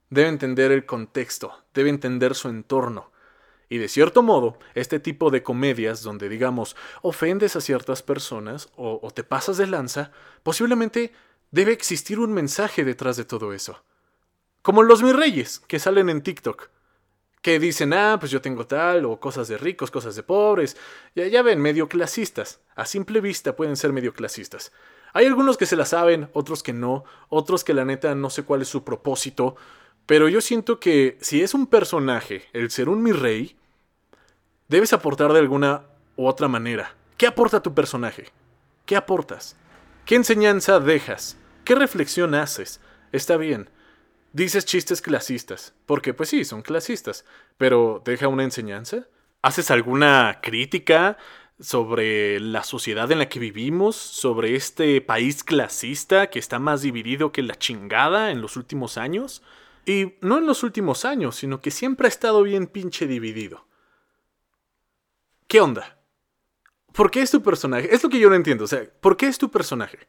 Debe 0.09 0.29
entender 0.29 0.71
el 0.71 0.85
contexto, 0.85 1.51
debe 1.73 1.89
entender 1.89 2.35
su 2.35 2.47
entorno. 2.47 3.11
Y 3.67 3.79
de 3.79 3.89
cierto 3.89 4.23
modo, 4.23 4.57
este 4.73 5.01
tipo 5.01 5.29
de 5.29 5.43
comedias 5.43 6.03
donde, 6.03 6.29
digamos, 6.29 6.77
ofendes 7.01 7.57
a 7.57 7.61
ciertas 7.61 8.01
personas 8.01 8.69
o, 8.77 9.11
te 9.13 9.25
pasas 9.25 9.57
de 9.57 9.67
lanza, 9.67 10.13
posiblemente 10.43 11.11
debe 11.51 11.73
existir 11.73 12.17
un 12.17 12.31
mensaje 12.31 12.85
detrás 12.85 13.17
de 13.17 13.25
todo 13.25 13.51
eso. 13.51 13.83
Como 14.61 14.83
los 14.83 15.03
mis 15.03 15.13
reyes 15.13 15.59
que 15.59 15.79
salen 15.79 16.07
en 16.07 16.21
TikTok 16.21 16.69
que 17.41 17.59
dicen, 17.59 17.93
ah, 17.93 18.17
pues 18.19 18.31
yo 18.31 18.41
tengo 18.41 18.67
tal, 18.67 19.05
o 19.05 19.19
cosas 19.19 19.47
de 19.47 19.57
ricos, 19.57 19.91
cosas 19.91 20.15
de 20.15 20.23
pobres. 20.23 20.77
Ya, 21.15 21.27
ya 21.27 21.41
ven, 21.41 21.59
medio 21.59 21.89
clasistas. 21.89 22.61
A 22.75 22.85
simple 22.85 23.21
vista 23.21 23.55
pueden 23.55 23.75
ser 23.75 23.93
medio 23.93 24.13
clasistas. 24.13 24.71
Hay 25.13 25.25
algunos 25.25 25.57
que 25.57 25.65
se 25.65 25.75
la 25.75 25.85
saben, 25.85 26.29
otros 26.33 26.63
que 26.63 26.73
no, 26.73 27.03
otros 27.29 27.63
que 27.63 27.73
la 27.73 27.83
neta 27.83 28.15
no 28.15 28.29
sé 28.29 28.43
cuál 28.43 28.61
es 28.61 28.67
su 28.67 28.83
propósito, 28.83 29.55
pero 30.05 30.29
yo 30.29 30.41
siento 30.41 30.79
que 30.79 31.17
si 31.21 31.41
es 31.41 31.53
un 31.53 31.67
personaje, 31.67 32.43
el 32.53 32.71
ser 32.71 32.89
un 32.89 33.03
mi 33.03 33.11
rey, 33.11 33.57
debes 34.67 34.93
aportar 34.93 35.33
de 35.33 35.39
alguna 35.39 35.83
u 36.15 36.27
otra 36.27 36.47
manera. 36.47 36.95
¿Qué 37.17 37.27
aporta 37.27 37.61
tu 37.61 37.73
personaje? 37.73 38.27
¿Qué 38.85 38.95
aportas? 38.95 39.55
¿Qué 40.05 40.15
enseñanza 40.15 40.79
dejas? 40.79 41.37
¿Qué 41.65 41.75
reflexión 41.75 42.35
haces? 42.35 42.79
Está 43.11 43.37
bien. 43.37 43.69
Dices 44.33 44.65
chistes 44.65 45.01
clasistas, 45.01 45.73
porque 45.85 46.13
pues 46.13 46.29
sí, 46.29 46.45
son 46.45 46.61
clasistas, 46.61 47.25
pero 47.57 48.01
¿deja 48.05 48.29
una 48.29 48.43
enseñanza? 48.43 49.07
¿Haces 49.41 49.71
alguna 49.71 50.39
crítica 50.41 51.17
sobre 51.59 52.39
la 52.39 52.63
sociedad 52.63 53.11
en 53.11 53.19
la 53.19 53.27
que 53.27 53.39
vivimos, 53.39 53.97
sobre 53.97 54.55
este 54.55 55.01
país 55.01 55.43
clasista 55.43 56.29
que 56.29 56.39
está 56.39 56.59
más 56.59 56.81
dividido 56.81 57.33
que 57.33 57.43
la 57.43 57.55
chingada 57.55 58.31
en 58.31 58.41
los 58.41 58.55
últimos 58.55 58.97
años? 58.97 59.41
Y 59.85 60.13
no 60.21 60.37
en 60.37 60.45
los 60.45 60.63
últimos 60.63 61.03
años, 61.03 61.35
sino 61.35 61.59
que 61.59 61.71
siempre 61.71 62.07
ha 62.07 62.09
estado 62.09 62.43
bien 62.43 62.67
pinche 62.67 63.07
dividido. 63.07 63.67
¿Qué 65.47 65.59
onda? 65.59 65.97
¿Por 66.93 67.11
qué 67.11 67.21
es 67.21 67.31
tu 67.31 67.41
personaje? 67.41 67.93
Es 67.93 68.01
lo 68.01 68.09
que 68.09 68.19
yo 68.19 68.29
no 68.29 68.35
entiendo. 68.35 68.63
O 68.63 68.67
sea, 68.67 68.87
¿por 69.01 69.17
qué 69.17 69.27
es 69.27 69.37
tu 69.37 69.51
personaje? 69.51 69.99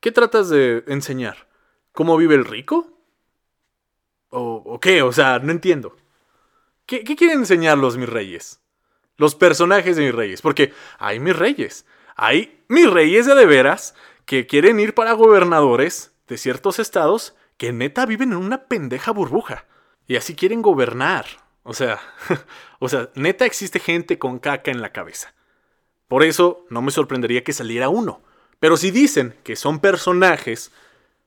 ¿Qué 0.00 0.12
tratas 0.12 0.50
de 0.50 0.84
enseñar? 0.88 1.45
¿Cómo 1.96 2.18
vive 2.18 2.34
el 2.34 2.44
rico? 2.44 2.92
¿O, 4.28 4.78
qué? 4.80 5.00
O 5.00 5.12
sea, 5.12 5.38
no 5.38 5.50
entiendo. 5.50 5.96
¿Qué, 6.84 7.02
quieren 7.02 7.38
enseñar 7.38 7.78
los 7.78 7.96
mis 7.96 8.06
reyes? 8.06 8.60
Los 9.16 9.34
personajes 9.34 9.96
de 9.96 10.04
mis 10.04 10.14
reyes. 10.14 10.42
Porque 10.42 10.74
hay 10.98 11.20
mis 11.20 11.34
reyes. 11.34 11.86
Hay 12.14 12.62
mis 12.68 12.90
reyes 12.90 13.24
de 13.24 13.34
de 13.34 13.46
veras 13.46 13.94
que 14.26 14.46
quieren 14.46 14.78
ir 14.78 14.92
para 14.92 15.14
gobernadores 15.14 16.12
de 16.28 16.36
ciertos 16.36 16.80
estados 16.80 17.34
que 17.56 17.72
neta 17.72 18.04
viven 18.04 18.32
en 18.32 18.38
una 18.40 18.64
pendeja 18.64 19.10
burbuja. 19.10 19.64
Y 20.06 20.16
así 20.16 20.34
quieren 20.34 20.60
gobernar. 20.60 21.24
O 21.62 21.72
sea, 21.72 21.98
o 22.78 22.90
sea, 22.90 23.08
neta 23.14 23.46
existe 23.46 23.80
gente 23.80 24.18
con 24.18 24.38
caca 24.38 24.70
en 24.70 24.82
la 24.82 24.92
cabeza. 24.92 25.32
Por 26.08 26.24
eso 26.24 26.66
no 26.68 26.82
me 26.82 26.90
sorprendería 26.90 27.42
que 27.42 27.54
saliera 27.54 27.88
uno. 27.88 28.20
Pero 28.60 28.76
si 28.76 28.90
dicen 28.90 29.34
que 29.44 29.56
son 29.56 29.80
personajes 29.80 30.72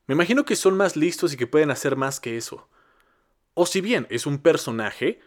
me 0.10 0.16
imagino 0.16 0.44
que 0.44 0.56
son 0.56 0.76
más 0.76 0.96
listos 0.96 1.34
y 1.34 1.38
que 1.38 1.46
pueden 1.46 1.70
hacer 1.70 1.96
más 1.96 2.20
que 2.20 2.36
eso. 2.36 2.68
O 3.54 3.68
si 3.68 3.80
bien 3.80 4.08
es 4.10 4.26
un 4.26 4.40
personaje, 4.40 5.20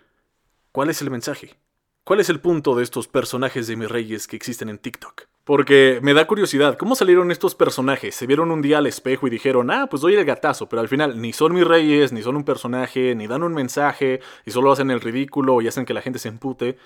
¿cuál 0.72 0.90
es 0.90 1.00
el 1.02 1.08
mensaje? 1.08 1.54
¿Cuál 2.02 2.18
es 2.18 2.28
el 2.28 2.40
punto 2.40 2.74
de 2.74 2.82
estos 2.82 3.06
personajes 3.06 3.68
de 3.68 3.76
mis 3.76 3.88
reyes 3.88 4.26
que 4.26 4.34
existen 4.34 4.68
en 4.68 4.78
TikTok? 4.78 5.26
Porque 5.44 6.00
me 6.02 6.14
da 6.14 6.26
curiosidad, 6.26 6.76
¿cómo 6.76 6.96
salieron 6.96 7.30
estos 7.30 7.54
personajes? 7.54 8.16
Se 8.16 8.26
vieron 8.26 8.50
un 8.50 8.60
día 8.60 8.78
al 8.78 8.88
espejo 8.88 9.28
y 9.28 9.30
dijeron, 9.30 9.70
ah, 9.70 9.86
pues 9.88 10.02
doy 10.02 10.16
el 10.16 10.24
gatazo, 10.24 10.68
pero 10.68 10.80
al 10.80 10.88
final 10.88 11.20
ni 11.20 11.32
son 11.32 11.54
mis 11.54 11.64
reyes, 11.64 12.12
ni 12.12 12.20
son 12.20 12.34
un 12.34 12.44
personaje, 12.44 13.14
ni 13.14 13.28
dan 13.28 13.44
un 13.44 13.54
mensaje, 13.54 14.18
y 14.44 14.50
solo 14.50 14.72
hacen 14.72 14.90
el 14.90 15.00
ridículo 15.00 15.62
y 15.62 15.68
hacen 15.68 15.84
que 15.84 15.94
la 15.94 16.02
gente 16.02 16.18
se 16.18 16.26
empute. 16.26 16.76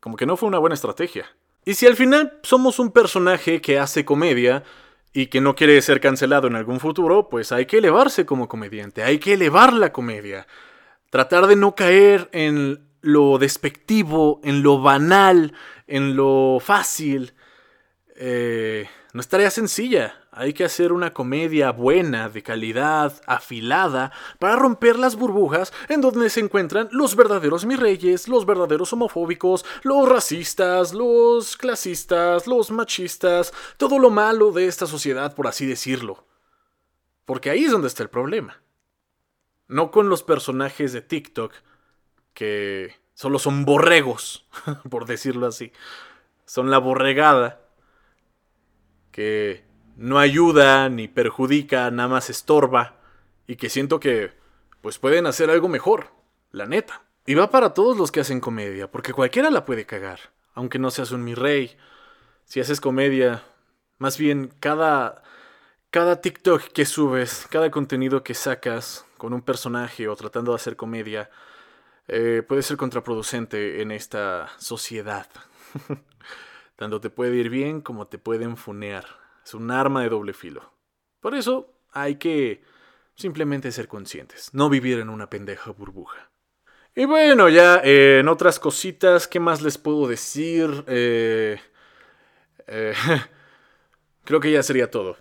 Como 0.00 0.16
que 0.16 0.24
no 0.24 0.38
fue 0.38 0.48
una 0.48 0.58
buena 0.58 0.72
estrategia. 0.72 1.26
Y 1.66 1.74
si 1.74 1.86
al 1.86 1.96
final 1.96 2.38
somos 2.42 2.78
un 2.78 2.92
personaje 2.92 3.60
que 3.60 3.78
hace 3.78 4.06
comedia, 4.06 4.64
y 5.12 5.26
que 5.26 5.40
no 5.40 5.54
quiere 5.54 5.80
ser 5.82 6.00
cancelado 6.00 6.46
en 6.46 6.56
algún 6.56 6.80
futuro, 6.80 7.28
pues 7.28 7.52
hay 7.52 7.66
que 7.66 7.78
elevarse 7.78 8.26
como 8.26 8.48
comediante, 8.48 9.02
hay 9.02 9.18
que 9.18 9.34
elevar 9.34 9.72
la 9.72 9.92
comedia. 9.92 10.46
Tratar 11.10 11.46
de 11.46 11.56
no 11.56 11.74
caer 11.74 12.28
en 12.32 12.86
lo 13.00 13.38
despectivo, 13.38 14.40
en 14.44 14.62
lo 14.62 14.80
banal, 14.80 15.54
en 15.86 16.16
lo 16.16 16.58
fácil. 16.60 17.34
Eh, 18.16 18.88
no 19.16 19.22
es 19.22 19.28
tarea 19.28 19.50
sencilla. 19.50 20.28
Hay 20.30 20.52
que 20.52 20.66
hacer 20.66 20.92
una 20.92 21.14
comedia 21.14 21.72
buena, 21.72 22.28
de 22.28 22.42
calidad, 22.42 23.18
afilada, 23.26 24.12
para 24.38 24.56
romper 24.56 24.98
las 24.98 25.16
burbujas 25.16 25.72
en 25.88 26.02
donde 26.02 26.28
se 26.28 26.40
encuentran 26.40 26.90
los 26.92 27.16
verdaderos 27.16 27.64
mis 27.64 27.80
reyes, 27.80 28.28
los 28.28 28.44
verdaderos 28.44 28.92
homofóbicos, 28.92 29.64
los 29.84 30.06
racistas, 30.06 30.92
los 30.92 31.56
clasistas, 31.56 32.46
los 32.46 32.70
machistas, 32.70 33.54
todo 33.78 33.98
lo 33.98 34.10
malo 34.10 34.52
de 34.52 34.66
esta 34.66 34.86
sociedad, 34.86 35.34
por 35.34 35.46
así 35.46 35.64
decirlo. 35.64 36.26
Porque 37.24 37.48
ahí 37.48 37.64
es 37.64 37.72
donde 37.72 37.88
está 37.88 38.02
el 38.02 38.10
problema. 38.10 38.60
No 39.66 39.90
con 39.92 40.10
los 40.10 40.24
personajes 40.24 40.92
de 40.92 41.00
TikTok, 41.00 41.54
que 42.34 42.94
solo 43.14 43.38
son 43.38 43.64
borregos, 43.64 44.46
por 44.90 45.06
decirlo 45.06 45.46
así. 45.46 45.72
Son 46.44 46.70
la 46.70 46.76
borregada 46.76 47.65
que 49.16 49.64
no 49.96 50.18
ayuda 50.18 50.90
ni 50.90 51.08
perjudica, 51.08 51.90
nada 51.90 52.10
más 52.10 52.28
estorba 52.28 52.96
y 53.46 53.56
que 53.56 53.70
siento 53.70 53.98
que 53.98 54.32
pues 54.82 54.98
pueden 54.98 55.24
hacer 55.26 55.48
algo 55.48 55.68
mejor, 55.68 56.08
la 56.52 56.66
neta. 56.66 57.02
Y 57.24 57.32
va 57.32 57.50
para 57.50 57.72
todos 57.72 57.96
los 57.96 58.12
que 58.12 58.20
hacen 58.20 58.40
comedia, 58.40 58.90
porque 58.90 59.14
cualquiera 59.14 59.48
la 59.48 59.64
puede 59.64 59.86
cagar, 59.86 60.20
aunque 60.52 60.78
no 60.78 60.90
seas 60.90 61.12
un 61.12 61.24
mi 61.24 61.34
rey. 61.34 61.78
Si 62.44 62.60
haces 62.60 62.78
comedia, 62.78 63.42
más 63.96 64.18
bien 64.18 64.52
cada 64.60 65.22
cada 65.90 66.20
TikTok 66.20 66.62
que 66.64 66.84
subes, 66.84 67.46
cada 67.48 67.70
contenido 67.70 68.22
que 68.22 68.34
sacas 68.34 69.06
con 69.16 69.32
un 69.32 69.40
personaje 69.40 70.08
o 70.08 70.14
tratando 70.14 70.52
de 70.52 70.56
hacer 70.56 70.76
comedia, 70.76 71.30
eh, 72.06 72.42
puede 72.46 72.60
ser 72.60 72.76
contraproducente 72.76 73.80
en 73.80 73.92
esta 73.92 74.50
sociedad. 74.58 75.26
Tanto 76.76 77.00
te 77.00 77.10
puede 77.10 77.36
ir 77.36 77.48
bien 77.48 77.80
como 77.80 78.06
te 78.06 78.18
pueden 78.18 78.56
funear. 78.56 79.06
Es 79.44 79.54
un 79.54 79.70
arma 79.70 80.02
de 80.02 80.10
doble 80.10 80.32
filo. 80.32 80.72
Por 81.20 81.34
eso 81.34 81.72
hay 81.92 82.16
que 82.16 82.62
simplemente 83.14 83.72
ser 83.72 83.88
conscientes, 83.88 84.50
no 84.52 84.68
vivir 84.68 84.98
en 84.98 85.08
una 85.08 85.30
pendeja 85.30 85.70
burbuja. 85.70 86.30
Y 86.94 87.04
bueno, 87.04 87.48
ya 87.48 87.80
eh, 87.84 88.20
en 88.20 88.28
otras 88.28 88.58
cositas, 88.58 89.26
¿qué 89.26 89.40
más 89.40 89.62
les 89.62 89.78
puedo 89.78 90.06
decir? 90.06 90.84
Eh, 90.86 91.58
eh, 92.66 92.94
creo 94.24 94.40
que 94.40 94.50
ya 94.52 94.62
sería 94.62 94.90
todo. 94.90 95.16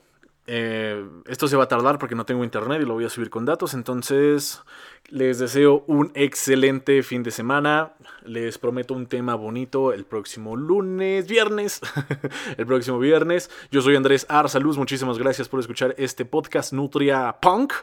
Eh, 0.47 1.03
esto 1.27 1.47
se 1.47 1.55
va 1.55 1.63
a 1.63 1.67
tardar 1.67 1.97
porque 1.97 2.13
no 2.13 2.25
tengo 2.25 2.43
internet 2.43 2.81
y 2.81 2.85
lo 2.85 2.93
voy 2.93 3.05
a 3.05 3.09
subir 3.09 3.29
con 3.29 3.45
datos. 3.45 3.73
Entonces, 3.73 4.61
les 5.07 5.39
deseo 5.39 5.83
un 5.87 6.11
excelente 6.13 7.01
fin 7.03 7.23
de 7.23 7.31
semana. 7.31 7.93
Les 8.23 8.57
prometo 8.57 8.93
un 8.93 9.07
tema 9.07 9.35
bonito 9.35 9.93
el 9.93 10.05
próximo 10.05 10.55
lunes, 10.55 11.27
viernes. 11.27 11.81
el 12.57 12.65
próximo 12.65 12.99
viernes. 12.99 13.49
Yo 13.71 13.81
soy 13.81 13.95
Andrés 13.95 14.25
Arsaluz. 14.29 14.77
Muchísimas 14.77 15.17
gracias 15.17 15.49
por 15.49 15.59
escuchar 15.59 15.95
este 15.97 16.25
podcast 16.25 16.73
Nutria 16.73 17.37
Punk. 17.41 17.73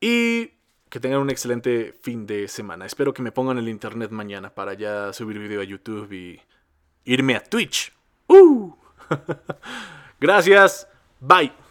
Y 0.00 0.50
que 0.88 1.00
tengan 1.00 1.20
un 1.20 1.30
excelente 1.30 1.94
fin 2.02 2.26
de 2.26 2.48
semana. 2.48 2.84
Espero 2.84 3.14
que 3.14 3.22
me 3.22 3.32
pongan 3.32 3.56
el 3.56 3.68
internet 3.68 4.10
mañana 4.10 4.50
para 4.50 4.74
ya 4.74 5.12
subir 5.12 5.38
video 5.38 5.60
a 5.60 5.64
YouTube 5.64 6.12
y 6.12 6.40
irme 7.04 7.34
a 7.34 7.42
Twitch. 7.42 7.92
¡Uh! 8.28 8.74
Gracias. 10.20 10.86
Bye. 11.18 11.61